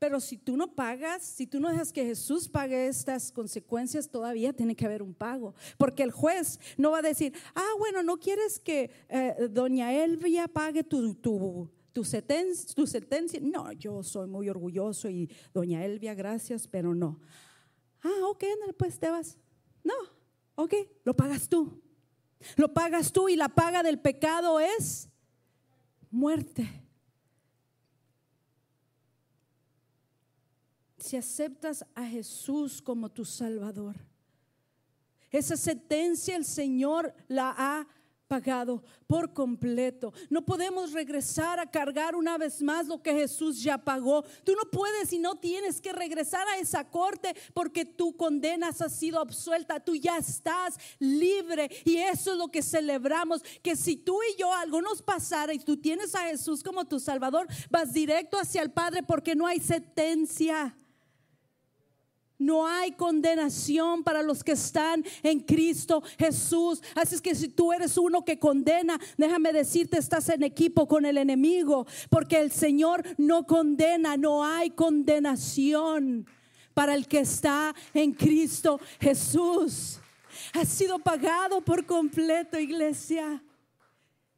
Pero 0.00 0.18
si 0.18 0.38
tú 0.38 0.56
no 0.56 0.74
pagas, 0.74 1.22
si 1.22 1.46
tú 1.46 1.60
no 1.60 1.68
dejas 1.68 1.92
que 1.92 2.04
Jesús 2.04 2.48
pague 2.48 2.88
estas 2.88 3.30
consecuencias, 3.30 4.10
todavía 4.10 4.52
tiene 4.52 4.74
que 4.74 4.86
haber 4.86 5.02
un 5.02 5.14
pago. 5.14 5.54
Porque 5.78 6.02
el 6.02 6.10
juez 6.10 6.58
no 6.78 6.90
va 6.90 6.98
a 6.98 7.02
decir, 7.02 7.32
ah, 7.54 7.72
bueno, 7.78 8.02
no 8.02 8.18
quieres 8.18 8.58
que 8.58 8.90
eh, 9.08 9.48
doña 9.50 9.92
Elvia 9.92 10.48
pague 10.48 10.82
tu, 10.82 11.14
tu, 11.14 11.70
tu, 11.92 12.04
sentencia, 12.04 12.74
tu 12.74 12.86
sentencia. 12.86 13.40
No, 13.42 13.72
yo 13.72 14.02
soy 14.02 14.28
muy 14.28 14.48
orgulloso 14.48 15.08
y 15.08 15.30
doña 15.52 15.84
Elvia, 15.84 16.14
gracias, 16.14 16.66
pero 16.66 16.94
no. 16.94 17.20
Ah, 18.02 18.26
ok, 18.28 18.44
pues 18.78 18.98
te 18.98 19.10
vas. 19.10 19.38
No, 19.84 19.94
ok, 20.54 20.74
lo 21.04 21.14
pagas 21.14 21.48
tú. 21.48 21.82
Lo 22.56 22.72
pagas 22.72 23.12
tú 23.12 23.28
y 23.28 23.36
la 23.36 23.48
paga 23.48 23.82
del 23.82 24.00
pecado 24.00 24.60
es 24.60 25.08
muerte. 26.10 26.68
Si 30.98 31.16
aceptas 31.16 31.84
a 31.94 32.06
Jesús 32.06 32.80
como 32.80 33.10
tu 33.10 33.24
Salvador, 33.24 33.96
esa 35.30 35.56
sentencia 35.56 36.36
el 36.36 36.44
Señor 36.44 37.14
la 37.28 37.54
ha 37.56 37.86
pagado 38.30 38.80
por 39.08 39.32
completo. 39.32 40.12
No 40.28 40.46
podemos 40.46 40.92
regresar 40.92 41.58
a 41.58 41.68
cargar 41.68 42.14
una 42.14 42.38
vez 42.38 42.62
más 42.62 42.86
lo 42.86 43.02
que 43.02 43.12
Jesús 43.12 43.60
ya 43.60 43.76
pagó. 43.76 44.22
Tú 44.44 44.52
no 44.52 44.70
puedes 44.70 45.12
y 45.12 45.18
no 45.18 45.34
tienes 45.34 45.80
que 45.80 45.92
regresar 45.92 46.46
a 46.46 46.58
esa 46.58 46.88
corte 46.88 47.34
porque 47.52 47.84
tu 47.84 48.16
condenas 48.16 48.82
ha 48.82 48.88
sido 48.88 49.18
absuelta. 49.18 49.80
Tú 49.80 49.96
ya 49.96 50.16
estás 50.16 50.76
libre 51.00 51.68
y 51.84 51.96
eso 51.96 52.30
es 52.30 52.38
lo 52.38 52.46
que 52.52 52.62
celebramos. 52.62 53.42
Que 53.64 53.74
si 53.74 53.96
tú 53.96 54.20
y 54.22 54.38
yo 54.38 54.54
algo 54.54 54.80
nos 54.80 55.02
pasara 55.02 55.52
y 55.52 55.58
tú 55.58 55.76
tienes 55.76 56.14
a 56.14 56.28
Jesús 56.28 56.62
como 56.62 56.84
tu 56.84 57.00
Salvador, 57.00 57.48
vas 57.68 57.92
directo 57.92 58.38
hacia 58.38 58.62
el 58.62 58.70
Padre 58.70 59.02
porque 59.02 59.34
no 59.34 59.48
hay 59.48 59.58
sentencia. 59.58 60.76
No 62.40 62.66
hay 62.66 62.92
condenación 62.92 64.02
para 64.02 64.22
los 64.22 64.42
que 64.42 64.52
están 64.52 65.04
en 65.22 65.40
Cristo 65.40 66.02
Jesús. 66.18 66.82
Así 66.94 67.14
es 67.14 67.20
que 67.20 67.34
si 67.34 67.48
tú 67.48 67.70
eres 67.70 67.98
uno 67.98 68.24
que 68.24 68.38
condena, 68.38 68.98
déjame 69.18 69.52
decirte, 69.52 69.98
estás 69.98 70.30
en 70.30 70.42
equipo 70.42 70.88
con 70.88 71.04
el 71.04 71.18
enemigo, 71.18 71.86
porque 72.08 72.40
el 72.40 72.50
Señor 72.50 73.04
no 73.18 73.46
condena, 73.46 74.16
no 74.16 74.42
hay 74.42 74.70
condenación 74.70 76.26
para 76.72 76.94
el 76.94 77.06
que 77.06 77.20
está 77.20 77.74
en 77.92 78.12
Cristo 78.12 78.80
Jesús. 78.98 80.00
Ha 80.54 80.64
sido 80.64 80.98
pagado 80.98 81.60
por 81.60 81.84
completo, 81.84 82.58
iglesia. 82.58 83.42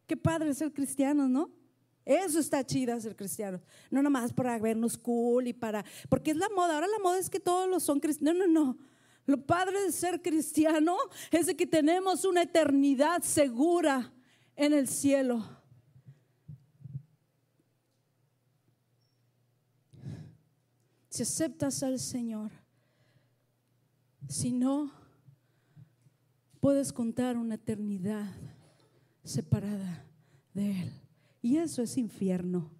Qué 0.09 0.17
padre 0.17 0.53
ser 0.55 0.73
cristiano, 0.73 1.29
¿no? 1.29 1.62
Eso 2.05 2.41
está 2.41 2.65
chida 2.65 2.99
ser 3.01 3.15
cristiano. 3.15 3.61
No 3.91 4.03
nomás 4.03 4.33
para 4.33 4.59
vernos 4.59 4.99
cool 4.99 5.47
y 5.47 5.53
para. 5.53 5.85
Porque 6.09 6.33
es 6.33 6.37
la 6.37 6.49
moda. 6.49 6.75
Ahora 6.75 6.89
la 6.89 6.99
moda 6.99 7.19
es 7.19 7.31
que 7.31 7.41
todos 7.41 7.69
los 7.69 7.83
son 7.83 8.01
cristianos. 8.01 8.37
No, 8.37 8.47
no, 8.47 8.65
no. 8.65 8.79
Lo 9.25 9.47
padre 9.47 9.81
de 9.83 9.93
ser 9.93 10.21
cristiano 10.21 10.97
es 11.31 11.47
de 11.47 11.57
que 11.57 11.67
tenemos 11.67 12.25
una 12.25 12.43
eternidad 12.43 13.23
segura 13.23 14.13
en 14.57 14.73
el 14.73 14.89
cielo. 14.89 15.45
Si 21.09 21.23
aceptas 21.23 21.83
al 21.83 22.01
Señor, 22.01 22.51
si 24.29 24.51
no, 24.51 24.91
puedes 26.59 26.93
contar 26.93 27.37
una 27.37 27.57
eternidad 27.57 28.35
separada 29.23 30.07
de 30.55 30.81
Él. 30.81 31.02
Y 31.43 31.57
eso 31.57 31.83
es 31.83 31.99
infierno. 31.99 32.71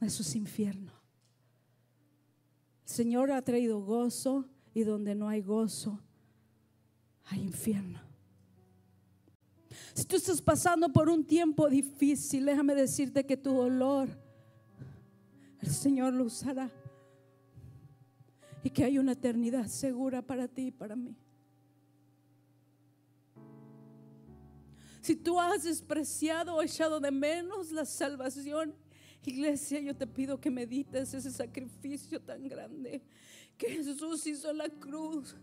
Eso 0.00 0.22
es 0.22 0.34
infierno. 0.34 0.92
El 2.84 2.90
Señor 2.90 3.30
ha 3.30 3.40
traído 3.40 3.80
gozo 3.80 4.48
y 4.74 4.82
donde 4.82 5.14
no 5.14 5.28
hay 5.28 5.40
gozo, 5.40 6.00
hay 7.24 7.40
infierno. 7.40 8.00
Si 9.94 10.04
tú 10.04 10.16
estás 10.16 10.42
pasando 10.42 10.92
por 10.92 11.08
un 11.08 11.24
tiempo 11.24 11.70
difícil, 11.70 12.46
déjame 12.46 12.74
decirte 12.74 13.24
que 13.24 13.36
tu 13.36 13.52
dolor, 13.52 14.08
el 15.60 15.70
Señor 15.70 16.12
lo 16.14 16.24
usará. 16.24 16.70
Y 18.64 18.70
que 18.70 18.84
hay 18.84 18.98
una 18.98 19.12
eternidad 19.12 19.66
segura 19.66 20.22
para 20.22 20.48
ti 20.48 20.66
y 20.66 20.70
para 20.70 20.96
mí. 20.96 21.16
Si 25.02 25.16
tú 25.16 25.38
has 25.40 25.64
despreciado 25.64 26.54
o 26.54 26.62
echado 26.62 27.00
de 27.00 27.10
menos 27.10 27.72
la 27.72 27.84
salvación, 27.84 28.72
iglesia, 29.24 29.80
yo 29.80 29.96
te 29.96 30.06
pido 30.06 30.40
que 30.40 30.48
medites 30.48 31.12
ese 31.12 31.30
sacrificio 31.30 32.20
tan 32.20 32.48
grande 32.48 33.02
que 33.58 33.68
Jesús 33.68 34.26
hizo 34.26 34.50
en 34.50 34.58
la 34.58 34.68
cruz. 34.68 35.36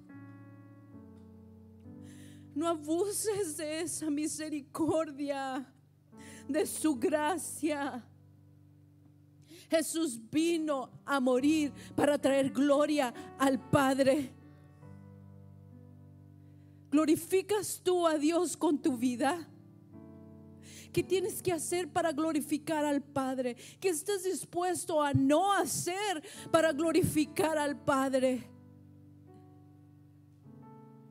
No 2.55 2.67
abuses 2.67 3.57
de 3.57 3.81
esa 3.81 4.09
misericordia, 4.09 5.71
de 6.47 6.65
su 6.65 6.95
gracia. 6.95 8.05
Jesús 9.69 10.19
vino 10.31 10.89
a 11.05 11.19
morir 11.19 11.71
para 11.95 12.17
traer 12.17 12.49
gloria 12.49 13.13
al 13.37 13.59
Padre. 13.69 14.38
¿Glorificas 16.91 17.81
tú 17.83 18.07
a 18.07 18.17
Dios 18.17 18.57
con 18.57 18.81
tu 18.81 18.97
vida? 18.97 19.47
¿Qué 20.91 21.03
tienes 21.03 21.41
que 21.41 21.51
hacer 21.51 21.87
para 21.87 22.11
glorificar 22.11 22.83
al 22.83 23.01
Padre? 23.01 23.55
¿Qué 23.79 23.89
estás 23.89 24.23
dispuesto 24.23 25.01
a 25.01 25.13
no 25.13 25.53
hacer 25.53 26.23
para 26.51 26.73
glorificar 26.73 27.57
al 27.57 27.79
Padre? 27.79 28.43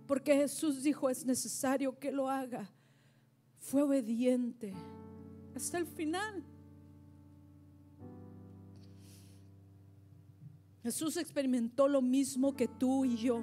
Porque 0.07 0.35
Jesús 0.35 0.83
dijo 0.83 1.09
es 1.09 1.25
necesario 1.25 1.97
que 1.97 2.11
lo 2.11 2.29
haga. 2.29 2.69
Fue 3.61 3.83
obediente 3.83 4.75
hasta 5.55 5.79
el 5.79 5.87
final. 5.87 6.43
Jesús 10.83 11.17
experimentó 11.19 11.87
lo 11.87 12.01
mismo 12.01 12.57
que 12.57 12.67
tú 12.67 13.05
y 13.05 13.17
yo. 13.17 13.43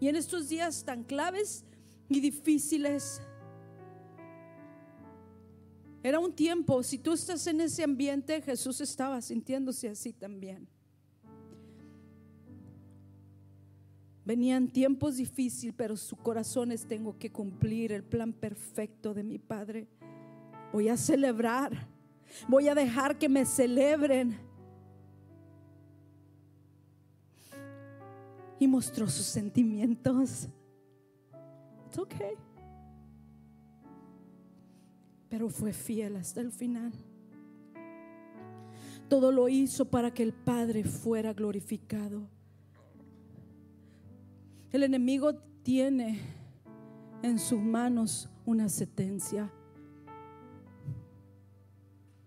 Y 0.00 0.08
en 0.08 0.16
estos 0.16 0.48
días 0.48 0.84
tan 0.84 1.04
claves 1.04 1.64
y 2.08 2.20
difíciles, 2.20 3.20
era 6.02 6.20
un 6.20 6.32
tiempo, 6.32 6.82
si 6.82 6.98
tú 6.98 7.14
estás 7.14 7.46
en 7.48 7.60
ese 7.60 7.82
ambiente, 7.82 8.40
Jesús 8.40 8.80
estaba 8.80 9.20
sintiéndose 9.20 9.88
así 9.88 10.12
también. 10.12 10.68
Venían 14.24 14.68
tiempos 14.68 15.16
difíciles, 15.16 15.74
pero 15.76 15.96
su 15.96 16.14
corazón 16.16 16.72
es 16.72 16.86
tengo 16.86 17.18
que 17.18 17.32
cumplir 17.32 17.92
el 17.92 18.04
plan 18.04 18.32
perfecto 18.32 19.14
de 19.14 19.24
mi 19.24 19.38
Padre. 19.38 19.88
Voy 20.72 20.88
a 20.88 20.96
celebrar, 20.96 21.88
voy 22.48 22.68
a 22.68 22.74
dejar 22.74 23.18
que 23.18 23.28
me 23.28 23.44
celebren. 23.44 24.45
Y 28.58 28.66
mostró 28.66 29.08
sus 29.08 29.26
sentimientos. 29.26 30.48
It's 31.86 31.98
okay. 31.98 32.36
pero 35.28 35.48
fue 35.48 35.72
fiel 35.72 36.16
hasta 36.16 36.40
el 36.40 36.50
final. 36.50 36.92
Todo 39.08 39.30
lo 39.32 39.48
hizo 39.48 39.84
para 39.84 40.12
que 40.12 40.22
el 40.22 40.32
Padre 40.32 40.84
fuera 40.84 41.32
glorificado. 41.32 42.28
El 44.72 44.82
enemigo 44.82 45.34
tiene 45.62 46.20
en 47.22 47.38
sus 47.38 47.60
manos 47.60 48.30
una 48.44 48.68
sentencia. 48.68 49.52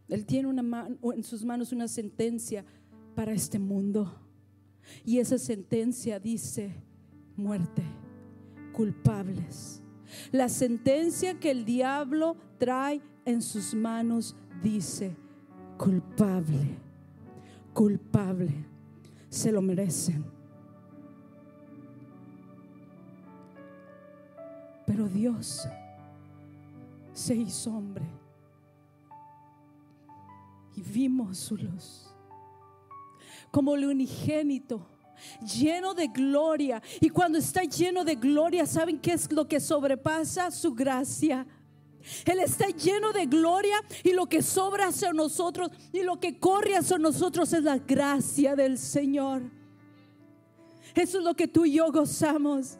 Él 0.08 0.26
tiene 0.26 0.48
una 0.48 0.88
en 1.14 1.24
sus 1.24 1.44
manos 1.44 1.72
una 1.72 1.88
sentencia 1.88 2.66
para 3.16 3.34
este 3.34 3.60
mundo. 3.60 4.29
Y 5.06 5.20
esa 5.20 5.38
sentencia 5.38 6.20
dice 6.20 6.74
muerte, 7.36 7.84
culpables. 8.74 9.82
La 10.32 10.50
sentencia 10.50 11.40
que 11.40 11.52
el 11.52 11.66
diablo 11.66 12.36
trae 12.58 13.02
en 13.26 13.42
sus 13.42 13.74
manos 13.74 14.36
dice 14.62 15.16
culpable, 15.78 16.78
culpable. 17.74 18.66
Se 19.30 19.52
lo 19.52 19.62
merecen. 19.62 20.26
Pero 24.86 25.08
Dios 25.08 25.68
se 27.14 27.36
hizo 27.36 27.72
hombre 27.72 28.06
y 30.76 30.82
vimos 30.82 31.38
su 31.38 31.58
luz 31.58 32.09
como 33.52 33.76
el 33.76 33.86
unigénito 33.86 34.86
lleno 35.42 35.94
de 35.94 36.08
gloria. 36.08 36.82
Y 37.00 37.10
cuando 37.10 37.38
está 37.38 37.64
lleno 37.64 38.04
de 38.04 38.16
gloria, 38.16 38.66
¿saben 38.66 39.00
qué 39.00 39.14
es 39.14 39.32
lo 39.32 39.48
que 39.48 39.60
sobrepasa? 39.60 40.52
Su 40.52 40.74
gracia. 40.74 41.46
Él 42.26 42.40
está 42.40 42.68
lleno 42.68 43.12
de 43.12 43.26
gloria 43.26 43.76
y 44.04 44.14
lo 44.14 44.28
que 44.28 44.42
sobra 44.42 44.88
hacia 44.88 45.12
nosotros 45.12 45.70
y 45.92 46.02
lo 46.02 46.20
que 46.20 46.40
corre 46.40 46.76
hacia 46.76 46.98
nosotros 46.98 47.52
es 47.54 47.64
la 47.64 47.78
gracia 47.78 48.56
del 48.56 48.78
Señor. 48.78 49.42
Eso 50.96 51.20
es 51.20 51.24
lo 51.24 51.36
que 51.36 51.48
tú 51.48 51.66
y 51.66 51.74
yo 51.74 51.92
gozamos. 51.92 52.78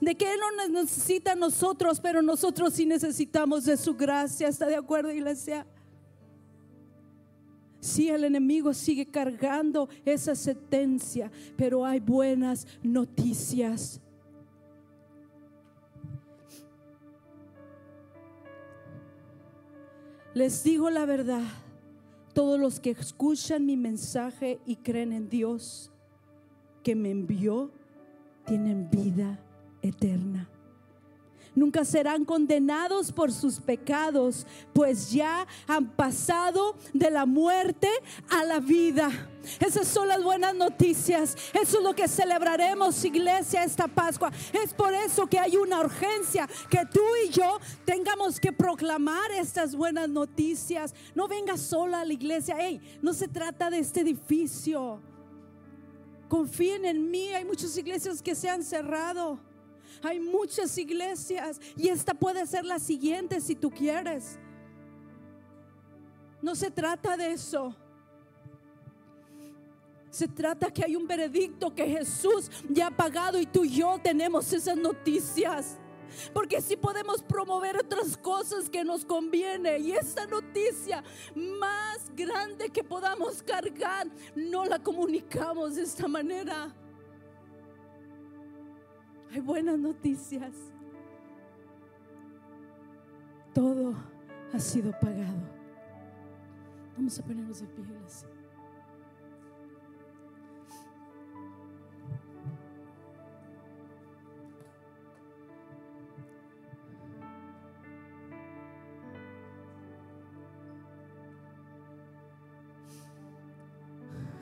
De 0.00 0.14
que 0.16 0.32
Él 0.32 0.40
no 0.40 0.80
necesita 0.82 1.32
a 1.32 1.36
nosotros, 1.36 2.00
pero 2.00 2.20
nosotros 2.20 2.74
sí 2.74 2.84
necesitamos 2.84 3.64
de 3.64 3.76
su 3.76 3.94
gracia. 3.94 4.48
¿Está 4.48 4.66
de 4.66 4.76
acuerdo, 4.76 5.12
iglesia? 5.12 5.66
Si 7.88 8.10
el 8.10 8.24
enemigo 8.24 8.74
sigue 8.74 9.06
cargando 9.06 9.88
esa 10.04 10.34
sentencia, 10.34 11.30
pero 11.56 11.86
hay 11.86 12.00
buenas 12.00 12.66
noticias. 12.82 13.98
Les 20.34 20.62
digo 20.62 20.90
la 20.90 21.06
verdad, 21.06 21.42
todos 22.34 22.60
los 22.60 22.78
que 22.78 22.90
escuchan 22.90 23.64
mi 23.64 23.78
mensaje 23.78 24.60
y 24.66 24.76
creen 24.76 25.14
en 25.14 25.30
Dios 25.30 25.90
que 26.84 26.94
me 26.94 27.10
envió, 27.10 27.70
tienen 28.44 28.90
vida 28.90 29.40
eterna 29.80 30.50
nunca 31.58 31.84
serán 31.84 32.24
condenados 32.24 33.12
por 33.12 33.32
sus 33.32 33.60
pecados, 33.60 34.46
pues 34.72 35.10
ya 35.10 35.46
han 35.66 35.90
pasado 35.90 36.76
de 36.92 37.10
la 37.10 37.26
muerte 37.26 37.88
a 38.30 38.44
la 38.44 38.60
vida. 38.60 39.10
Esas 39.60 39.88
son 39.88 40.08
las 40.08 40.22
buenas 40.22 40.54
noticias. 40.54 41.36
Eso 41.52 41.78
es 41.78 41.84
lo 41.84 41.94
que 41.94 42.08
celebraremos, 42.08 43.04
iglesia, 43.04 43.64
esta 43.64 43.88
Pascua. 43.88 44.30
Es 44.52 44.74
por 44.74 44.92
eso 44.92 45.26
que 45.26 45.38
hay 45.38 45.56
una 45.56 45.80
urgencia 45.80 46.48
que 46.68 46.84
tú 46.86 47.02
y 47.24 47.30
yo 47.30 47.58
tengamos 47.84 48.38
que 48.38 48.52
proclamar 48.52 49.30
estas 49.32 49.74
buenas 49.74 50.08
noticias. 50.08 50.94
No 51.14 51.28
vengas 51.28 51.60
sola 51.60 52.00
a 52.00 52.04
la 52.04 52.12
iglesia. 52.12 52.56
No 53.02 53.12
se 53.12 53.28
trata 53.28 53.70
de 53.70 53.78
este 53.78 54.00
edificio. 54.00 55.00
Confíen 56.28 56.84
en 56.84 57.10
mí. 57.10 57.28
Hay 57.28 57.44
muchas 57.44 57.76
iglesias 57.76 58.22
que 58.22 58.34
se 58.34 58.48
han 58.48 58.62
cerrado. 58.62 59.47
Hay 60.02 60.20
muchas 60.20 60.76
iglesias 60.78 61.60
y 61.76 61.88
esta 61.88 62.14
puede 62.14 62.46
ser 62.46 62.64
la 62.64 62.78
siguiente 62.78 63.40
si 63.40 63.54
tú 63.54 63.70
quieres. 63.70 64.38
No 66.40 66.54
se 66.54 66.70
trata 66.70 67.16
de 67.16 67.32
eso. 67.32 67.74
Se 70.10 70.26
trata 70.26 70.70
que 70.70 70.84
hay 70.84 70.96
un 70.96 71.06
veredicto 71.06 71.74
que 71.74 71.86
Jesús 71.86 72.50
ya 72.68 72.88
ha 72.88 72.90
pagado 72.90 73.38
y 73.38 73.46
tú 73.46 73.64
y 73.64 73.70
yo 73.70 73.98
tenemos 74.02 74.52
esas 74.52 74.76
noticias. 74.76 75.78
Porque 76.32 76.60
si 76.60 76.76
podemos 76.76 77.22
promover 77.22 77.76
otras 77.76 78.16
cosas 78.16 78.70
que 78.70 78.82
nos 78.84 79.04
conviene 79.04 79.78
y 79.78 79.92
esta 79.92 80.26
noticia 80.26 81.04
más 81.34 82.10
grande 82.16 82.70
que 82.70 82.82
podamos 82.82 83.42
cargar, 83.42 84.08
no 84.34 84.64
la 84.64 84.78
comunicamos 84.78 85.76
de 85.76 85.82
esta 85.82 86.08
manera. 86.08 86.74
Hay 89.30 89.40
buenas 89.40 89.78
noticias. 89.78 90.54
Todo 93.52 93.94
ha 94.52 94.58
sido 94.58 94.92
pagado. 94.92 95.58
Vamos 96.96 97.18
a 97.18 97.22
ponernos 97.22 97.60
de 97.60 97.66
pie, 97.66 97.84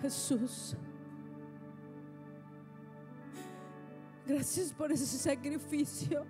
Jesús. 0.02 0.76
Gracias 4.26 4.72
por 4.72 4.90
ese 4.90 5.06
sacrificio. 5.06 6.26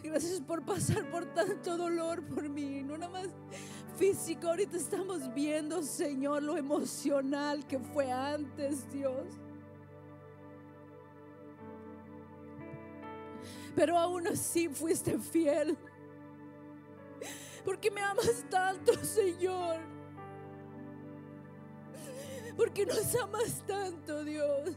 Gracias 0.00 0.40
por 0.40 0.64
pasar 0.64 1.10
por 1.10 1.26
tanto 1.34 1.76
dolor 1.76 2.22
por 2.22 2.48
mí. 2.48 2.84
No 2.84 2.96
nada 2.96 3.10
más 3.10 3.28
físico. 3.98 4.46
Ahorita 4.46 4.76
estamos 4.76 5.34
viendo, 5.34 5.82
Señor, 5.82 6.44
lo 6.44 6.56
emocional 6.56 7.66
que 7.66 7.80
fue 7.80 8.12
antes, 8.12 8.88
Dios. 8.92 9.26
Pero 13.74 13.98
aún 13.98 14.28
así 14.28 14.68
fuiste 14.68 15.18
fiel. 15.18 15.76
Porque 17.64 17.90
me 17.90 18.00
amas 18.02 18.44
tanto, 18.48 18.94
Señor 19.04 19.97
porque 22.58 22.84
nos 22.84 23.14
amas 23.14 23.62
tanto, 23.64 24.24
Dios. 24.24 24.76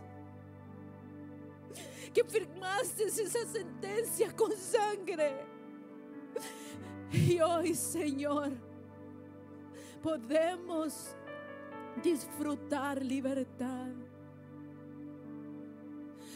Que 2.14 2.24
firmaste 2.24 3.06
esa 3.06 3.44
sentencia 3.48 4.32
con 4.36 4.52
sangre. 4.52 5.44
Y 7.12 7.40
hoy, 7.40 7.74
Señor, 7.74 8.52
podemos 10.04 11.16
disfrutar 12.04 13.04
libertad. 13.04 13.90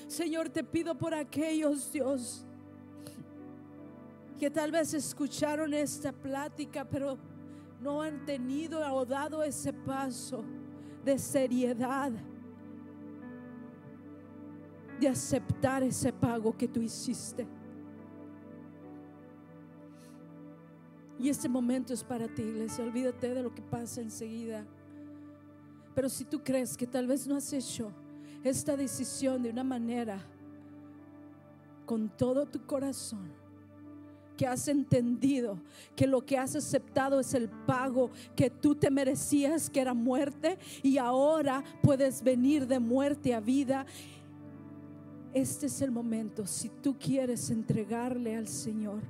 Señor, 0.08 0.50
te 0.50 0.64
pido 0.64 0.98
por 0.98 1.14
aquellos, 1.14 1.92
Dios, 1.92 2.44
que 4.40 4.50
tal 4.50 4.72
vez 4.72 4.96
escucharon 4.96 5.76
esta 5.76 6.12
plática, 6.12 6.84
pero 6.86 7.20
no 7.80 8.02
han 8.02 8.26
tenido 8.26 8.80
o 8.96 9.06
dado 9.06 9.44
ese 9.44 9.72
paso 9.72 10.44
de 11.06 11.20
seriedad 11.20 12.12
de 15.00 15.08
aceptar 15.08 15.84
ese 15.84 16.12
pago 16.12 16.56
que 16.56 16.68
tú 16.68 16.82
hiciste. 16.82 17.48
Y 21.20 21.30
este 21.30 21.48
momento 21.48 21.94
es 21.94 22.04
para 22.04 22.28
ti, 22.28 22.42
iglesia. 22.42 22.84
Olvídate 22.84 23.34
de 23.34 23.44
lo 23.44 23.54
que 23.54 23.62
pasa 23.62 24.02
enseguida. 24.02 24.66
Pero 25.94 26.10
si 26.10 26.26
tú 26.26 26.44
crees 26.44 26.76
que 26.76 26.88
tal 26.88 27.08
vez 27.08 27.26
no 27.28 27.36
has 27.36 27.52
hecho 27.54 27.92
esta 28.44 28.76
decisión 28.76 29.42
de 29.42 29.50
una 29.50 29.64
manera 29.64 30.20
con 31.86 32.10
todo 32.10 32.46
tu 32.46 32.66
corazón, 32.66 33.32
que 34.36 34.48
has 34.48 34.68
entendido 34.68 35.58
que 35.96 36.08
lo 36.08 36.26
que 36.26 36.38
has 36.38 36.56
aceptado 36.56 37.20
es 37.20 37.34
el 37.34 37.50
pago 37.50 38.10
que 38.36 38.50
tú 38.50 38.76
te 38.76 38.92
merecías, 38.92 39.70
que 39.70 39.82
era 39.82 39.94
muerte, 39.94 40.58
y 40.84 40.98
ahora 40.98 41.64
puedes 41.82 42.24
venir 42.24 42.68
de 42.68 42.80
muerte 42.80 43.34
a 43.34 43.40
vida. 43.40 43.86
Este 45.34 45.66
es 45.66 45.82
el 45.82 45.92
momento, 45.92 46.46
si 46.46 46.70
tú 46.70 46.96
quieres 46.98 47.50
entregarle 47.50 48.36
al 48.36 48.48
Señor 48.48 49.02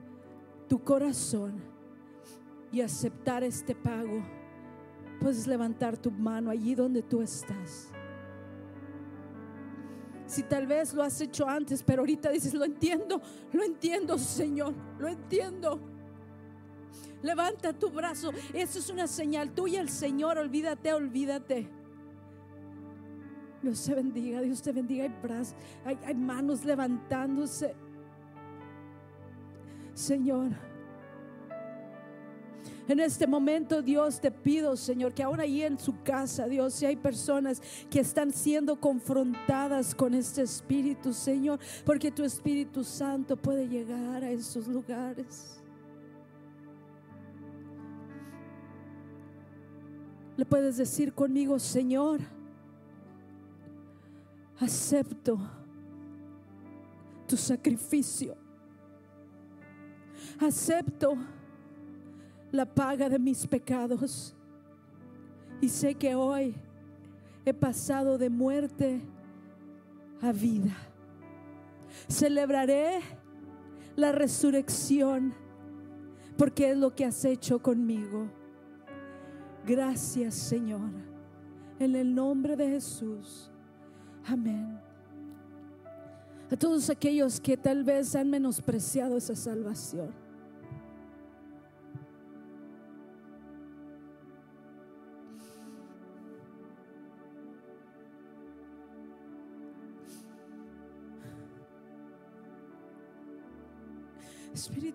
tu 0.68 0.84
corazón 0.84 1.54
y 2.72 2.82
aceptar 2.82 3.44
este 3.44 3.76
pago, 3.76 4.24
puedes 5.20 5.48
levantar 5.48 5.98
tu 5.98 6.12
mano 6.12 6.50
allí 6.50 6.76
donde 6.76 7.02
tú 7.02 7.22
estás. 7.22 7.92
Si 10.28 10.44
tal 10.44 10.66
vez 10.66 10.94
lo 10.94 11.04
has 11.04 11.20
hecho 11.22 11.48
antes, 11.48 11.84
pero 11.84 12.02
ahorita 12.02 12.30
dices, 12.32 12.54
lo 12.54 12.66
entiendo, 12.66 13.22
lo 13.54 13.64
entiendo, 13.64 14.18
Señor, 14.18 14.74
lo 14.98 15.08
entiendo. 15.08 15.80
Levanta 17.22 17.74
tu 17.74 17.90
brazo. 17.90 18.32
Eso 18.54 18.80
es 18.80 18.90
una 18.90 19.08
señal 19.08 19.52
tuya, 19.52 19.82
el 19.82 19.90
Señor. 19.90 20.38
Olvídate, 20.38 20.94
olvídate. 20.94 21.68
Dios 23.62 23.84
te 23.84 23.96
bendiga, 23.96 24.42
Dios 24.42 24.62
te 24.62 24.72
bendiga. 24.72 25.06
Hay, 25.06 25.16
brazos, 25.24 25.56
hay, 25.84 25.98
hay 26.06 26.16
manos 26.16 26.64
levantándose. 26.66 27.76
Señor. 29.94 30.52
En 32.88 33.00
este 33.00 33.26
momento, 33.26 33.82
Dios, 33.82 34.20
te 34.22 34.30
pido, 34.30 34.76
Señor, 34.76 35.14
que 35.14 35.24
aún 35.24 35.40
ahí 35.40 35.64
en 35.64 35.80
su 35.80 36.04
casa, 36.04 36.48
Dios, 36.48 36.76
si 36.76 36.86
hay 36.86 36.96
personas 36.96 37.62
que 37.90 38.00
están 38.00 38.32
siendo 38.32 38.80
confrontadas 38.80 39.96
con 39.96 40.14
este 40.14 40.44
espíritu, 40.44 41.12
Señor, 41.12 41.60
porque 41.84 42.12
tu 42.12 42.24
Espíritu 42.24 42.84
Santo 42.84 43.36
puede 43.36 43.68
llegar 43.68 44.24
a 44.24 44.30
esos 44.30 44.68
lugares. 44.68 45.60
Le 50.38 50.46
puedes 50.46 50.78
decir 50.78 51.14
conmigo, 51.14 51.58
Señor, 51.58 52.20
acepto 54.60 55.40
tu 57.28 57.36
sacrificio. 57.36 58.36
Acepto 60.40 61.18
la 62.56 62.66
paga 62.66 63.10
de 63.10 63.20
mis 63.20 63.46
pecados. 63.46 64.36
Y 65.62 65.70
sé 65.70 65.96
que 65.96 66.16
hoy 66.16 66.56
he 67.46 67.54
pasado 67.54 68.18
de 68.18 68.30
muerte 68.30 69.02
a 70.22 70.32
vida. 70.32 70.76
Celebraré 72.08 73.00
la 73.96 74.12
resurrección 74.12 75.34
porque 76.38 76.72
es 76.72 76.78
lo 76.78 76.94
que 76.94 77.06
has 77.06 77.24
hecho 77.26 77.62
conmigo. 77.62 78.28
Gracias 79.66 80.36
Señor. 80.36 80.92
En 81.80 81.96
el 81.96 82.14
nombre 82.14 82.56
de 82.56 82.70
Jesús. 82.70 83.52
Amén. 84.26 84.80
A 86.52 86.56
todos 86.56 86.90
aquellos 86.90 87.40
que 87.40 87.58
tal 87.58 87.84
vez 87.84 88.16
han 88.16 88.30
menospreciado 88.30 89.18
esa 89.18 89.36
salvación. 89.36 90.25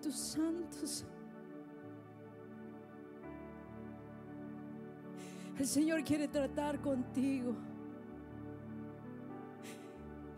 Espíritu 0.01 0.11
Santo. 0.11 1.05
El 5.59 5.67
Señor 5.67 6.03
quiere 6.03 6.27
tratar 6.27 6.79
contigo. 6.81 7.55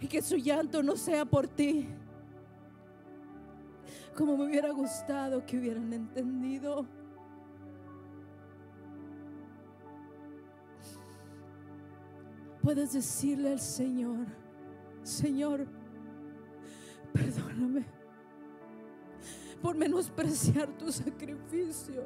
Y 0.01 0.07
que 0.07 0.21
su 0.21 0.35
llanto 0.35 0.83
no 0.83 0.97
sea 0.97 1.23
por 1.23 1.47
ti. 1.47 1.87
Como 4.17 4.37
me 4.37 4.45
hubiera 4.45 4.71
gustado 4.71 5.45
que 5.45 5.57
hubieran 5.57 5.93
entendido. 5.93 6.85
Puedes 12.61 12.93
decirle 12.93 13.51
al 13.53 13.59
Señor, 13.59 14.25
Señor, 15.03 15.67
perdóname 17.11 18.02
por 19.63 19.77
menospreciar 19.77 20.67
tu 20.77 20.91
sacrificio. 20.91 22.05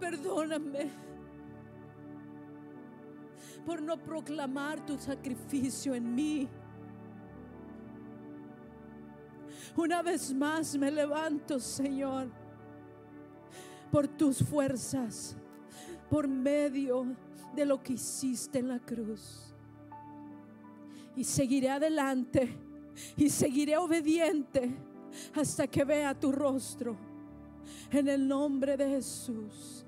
Perdóname 0.00 0.90
por 3.64 3.80
no 3.80 3.96
proclamar 3.96 4.84
tu 4.84 4.98
sacrificio 4.98 5.94
en 5.94 6.12
mí. 6.12 6.48
Una 9.76 10.02
vez 10.02 10.34
más 10.34 10.76
me 10.76 10.90
levanto, 10.90 11.60
Señor, 11.60 12.28
por 13.92 14.08
tus 14.08 14.42
fuerzas, 14.42 15.36
por 16.10 16.26
medio 16.26 17.06
de 17.54 17.64
lo 17.64 17.80
que 17.80 17.92
hiciste 17.92 18.58
en 18.58 18.66
la 18.66 18.80
cruz. 18.80 19.54
Y 21.14 21.22
seguiré 21.22 21.70
adelante 21.70 22.58
y 23.16 23.30
seguiré 23.30 23.76
obediente 23.76 24.91
hasta 25.34 25.66
que 25.66 25.84
vea 25.84 26.18
tu 26.18 26.32
rostro. 26.32 26.96
En 27.90 28.08
el 28.08 28.26
nombre 28.26 28.76
de 28.76 28.88
Jesús. 28.88 29.84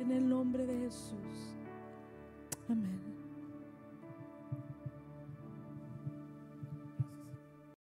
En 0.00 0.10
el 0.10 0.28
nombre 0.28 0.66
de 0.66 0.78
Jesús. 0.80 1.54
Amén. 2.68 3.13